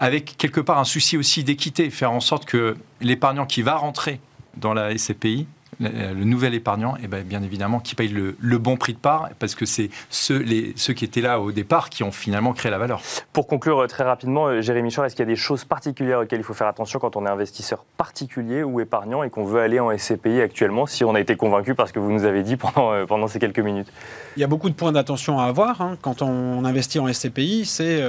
avec 0.00 0.36
quelque 0.38 0.60
part 0.60 0.78
un 0.78 0.84
souci 0.84 1.16
aussi 1.16 1.44
d'équité, 1.44 1.90
faire 1.90 2.10
en 2.10 2.20
sorte 2.20 2.46
que 2.46 2.76
l'épargnant 3.00 3.46
qui 3.46 3.62
va 3.62 3.76
rentrer 3.76 4.20
dans 4.56 4.72
la 4.72 4.96
SCPI 4.96 5.46
le 5.80 6.24
nouvel 6.24 6.54
épargnant, 6.54 6.96
et 6.96 7.02
eh 7.04 7.08
bien, 7.08 7.20
bien 7.20 7.42
évidemment, 7.42 7.80
qui 7.80 7.94
paye 7.94 8.08
le, 8.08 8.58
bon 8.58 8.76
prix 8.76 8.92
de 8.92 8.98
part, 8.98 9.30
parce 9.38 9.54
que 9.54 9.64
c'est 9.64 9.90
ceux, 10.10 10.38
les, 10.38 10.72
ceux 10.76 10.92
qui 10.92 11.04
étaient 11.04 11.20
là 11.20 11.40
au 11.40 11.52
départ 11.52 11.90
qui 11.90 12.02
ont 12.02 12.12
finalement 12.12 12.52
créé 12.52 12.70
la 12.70 12.78
valeur. 12.78 13.00
Pour 13.32 13.46
conclure 13.46 13.80
euh, 13.80 13.86
très 13.86 14.04
rapidement, 14.04 14.46
euh, 14.46 14.60
Jérémy 14.60 14.92
Chor, 14.92 15.04
est-ce 15.04 15.16
qu'il 15.16 15.24
y 15.24 15.28
a 15.28 15.32
des 15.32 15.36
choses 15.36 15.64
particulières 15.64 16.20
auxquelles 16.20 16.40
il 16.40 16.44
faut 16.44 16.54
faire 16.54 16.66
attention 16.66 16.98
quand 16.98 17.16
on 17.16 17.26
est 17.26 17.30
investisseur 17.30 17.84
particulier 17.96 18.62
ou 18.62 18.80
épargnant 18.80 19.22
et 19.22 19.30
qu'on 19.30 19.44
veut 19.44 19.60
aller 19.60 19.80
en 19.80 19.96
SCPI 19.96 20.40
actuellement, 20.40 20.86
si 20.86 21.04
on 21.04 21.14
a 21.14 21.20
été 21.20 21.36
convaincu 21.36 21.74
par 21.74 21.88
ce 21.88 21.92
que 21.92 21.98
vous 21.98 22.12
nous 22.12 22.24
avez 22.24 22.42
dit 22.42 22.56
pendant, 22.56 22.92
euh, 22.92 23.06
pendant 23.06 23.28
ces 23.28 23.38
quelques 23.38 23.60
minutes? 23.60 23.88
Il 24.36 24.40
y 24.40 24.44
a 24.44 24.46
beaucoup 24.46 24.68
de 24.68 24.74
points 24.74 24.92
d'attention 24.92 25.38
à 25.38 25.44
avoir 25.44 25.80
hein. 25.80 25.96
quand 26.02 26.22
on 26.22 26.64
investit 26.64 26.98
en 26.98 27.12
SCPI. 27.12 27.64
C'est 27.64 28.00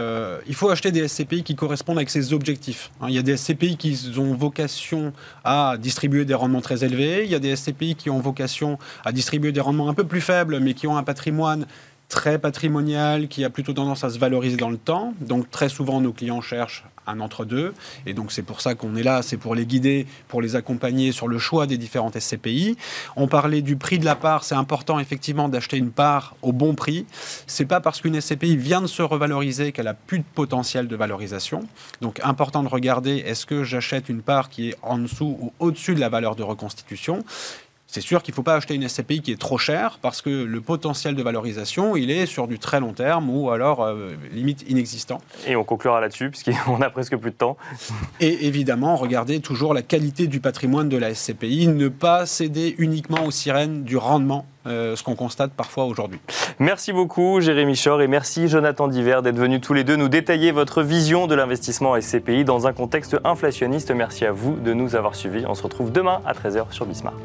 il 0.47 0.55
faut 0.55 0.69
acheter 0.69 0.91
des 0.91 1.07
SCPI 1.07 1.43
qui 1.43 1.55
correspondent 1.55 1.97
avec 1.97 2.09
ses 2.09 2.33
objectifs. 2.33 2.91
Hein. 3.01 3.07
Il 3.09 3.15
y 3.15 3.17
a 3.17 3.21
des 3.21 3.37
SCPI 3.37 3.77
qui 3.77 4.11
ont 4.17 4.35
vocation 4.35 5.13
à 5.43 5.75
distribuer 5.79 6.25
des 6.25 6.33
rendements 6.33 6.61
très 6.61 6.83
élevés. 6.83 7.23
Il 7.25 7.31
y 7.31 7.35
a 7.35 7.39
des 7.39 7.55
SCPI 7.61 7.95
qui 7.95 8.09
ont 8.09 8.19
vocation 8.19 8.77
à 9.05 9.11
distribuer 9.11 9.51
des 9.51 9.61
rendements 9.61 9.89
un 9.89 9.93
peu 9.93 10.05
plus 10.05 10.21
faibles, 10.21 10.59
mais 10.59 10.73
qui 10.73 10.87
ont 10.87 10.97
un 10.97 11.03
patrimoine 11.03 11.65
très 12.09 12.37
patrimonial, 12.37 13.27
qui 13.29 13.45
a 13.45 13.49
plutôt 13.49 13.73
tendance 13.73 14.03
à 14.03 14.09
se 14.09 14.19
valoriser 14.19 14.57
dans 14.57 14.69
le 14.69 14.77
temps. 14.77 15.13
Donc 15.21 15.49
très 15.49 15.69
souvent, 15.69 16.01
nos 16.01 16.11
clients 16.11 16.41
cherchent 16.41 16.83
un 17.11 17.19
entre-deux. 17.19 17.73
Et 18.05 18.13
donc 18.13 18.31
c'est 18.31 18.41
pour 18.41 18.61
ça 18.61 18.75
qu'on 18.75 18.95
est 18.95 19.03
là, 19.03 19.21
c'est 19.21 19.37
pour 19.37 19.55
les 19.55 19.65
guider, 19.65 20.07
pour 20.27 20.41
les 20.41 20.55
accompagner 20.55 21.11
sur 21.11 21.27
le 21.27 21.37
choix 21.37 21.67
des 21.67 21.77
différentes 21.77 22.19
SCPI. 22.19 22.77
On 23.15 23.27
parlait 23.27 23.61
du 23.61 23.75
prix 23.75 23.99
de 23.99 24.05
la 24.05 24.15
part, 24.15 24.43
c'est 24.43 24.55
important 24.55 24.99
effectivement 24.99 25.49
d'acheter 25.49 25.77
une 25.77 25.91
part 25.91 26.35
au 26.41 26.51
bon 26.51 26.75
prix. 26.75 27.05
C'est 27.47 27.65
pas 27.65 27.81
parce 27.81 28.01
qu'une 28.01 28.19
SCPI 28.19 28.57
vient 28.57 28.81
de 28.81 28.87
se 28.87 29.01
revaloriser 29.01 29.71
qu'elle 29.71 29.87
a 29.87 29.93
plus 29.93 30.19
de 30.19 30.25
potentiel 30.33 30.87
de 30.87 30.95
valorisation. 30.95 31.67
Donc 32.01 32.19
important 32.23 32.63
de 32.63 32.69
regarder 32.69 33.17
est-ce 33.17 33.45
que 33.45 33.63
j'achète 33.63 34.09
une 34.09 34.21
part 34.21 34.49
qui 34.49 34.69
est 34.69 34.75
en 34.81 34.97
dessous 34.97 35.37
ou 35.39 35.53
au-dessus 35.59 35.95
de 35.95 35.99
la 35.99 36.09
valeur 36.09 36.35
de 36.35 36.43
reconstitution? 36.43 37.23
C'est 37.91 37.99
sûr 37.99 38.23
qu'il 38.23 38.31
ne 38.31 38.35
faut 38.37 38.43
pas 38.43 38.55
acheter 38.55 38.73
une 38.73 38.87
SCPI 38.87 39.21
qui 39.21 39.33
est 39.33 39.39
trop 39.39 39.57
chère 39.57 39.99
parce 40.01 40.21
que 40.21 40.29
le 40.29 40.61
potentiel 40.61 41.13
de 41.13 41.21
valorisation, 41.21 41.97
il 41.97 42.09
est 42.09 42.25
sur 42.25 42.47
du 42.47 42.57
très 42.57 42.79
long 42.79 42.93
terme 42.93 43.29
ou 43.29 43.49
alors 43.49 43.83
euh, 43.83 44.11
limite 44.31 44.63
inexistant. 44.69 45.17
Et 45.45 45.57
on 45.57 45.65
conclura 45.65 45.99
là-dessus 45.99 46.29
puisqu'on 46.29 46.81
a 46.81 46.89
presque 46.89 47.17
plus 47.17 47.31
de 47.31 47.35
temps. 47.35 47.57
Et 48.21 48.47
évidemment, 48.47 48.95
regardez 48.95 49.41
toujours 49.41 49.73
la 49.73 49.81
qualité 49.81 50.27
du 50.27 50.39
patrimoine 50.39 50.87
de 50.87 50.95
la 50.95 51.13
SCPI, 51.13 51.67
ne 51.67 51.89
pas 51.89 52.25
céder 52.25 52.75
uniquement 52.77 53.25
aux 53.25 53.31
sirènes 53.31 53.83
du 53.83 53.97
rendement 53.97 54.45
euh, 54.67 54.95
ce 54.95 55.03
qu'on 55.03 55.15
constate 55.15 55.51
parfois 55.51 55.83
aujourd'hui. 55.83 56.21
Merci 56.59 56.93
beaucoup 56.93 57.41
Jérémy 57.41 57.77
Chor 57.83 58.01
et 58.01 58.07
merci 58.07 58.47
Jonathan 58.47 58.87
Diver 58.87 59.19
d'être 59.21 59.35
venus 59.35 59.59
tous 59.59 59.73
les 59.73 59.83
deux 59.83 59.97
nous 59.97 60.07
détailler 60.07 60.53
votre 60.53 60.81
vision 60.81 61.27
de 61.27 61.35
l'investissement 61.35 61.99
SCPI 61.99 62.45
dans 62.45 62.67
un 62.67 62.71
contexte 62.71 63.17
inflationniste. 63.25 63.91
Merci 63.91 64.23
à 64.23 64.31
vous 64.31 64.55
de 64.55 64.71
nous 64.71 64.95
avoir 64.95 65.15
suivis. 65.15 65.43
On 65.45 65.55
se 65.55 65.63
retrouve 65.63 65.91
demain 65.91 66.21
à 66.25 66.31
13h 66.31 66.71
sur 66.71 66.85
Bismart. 66.85 67.17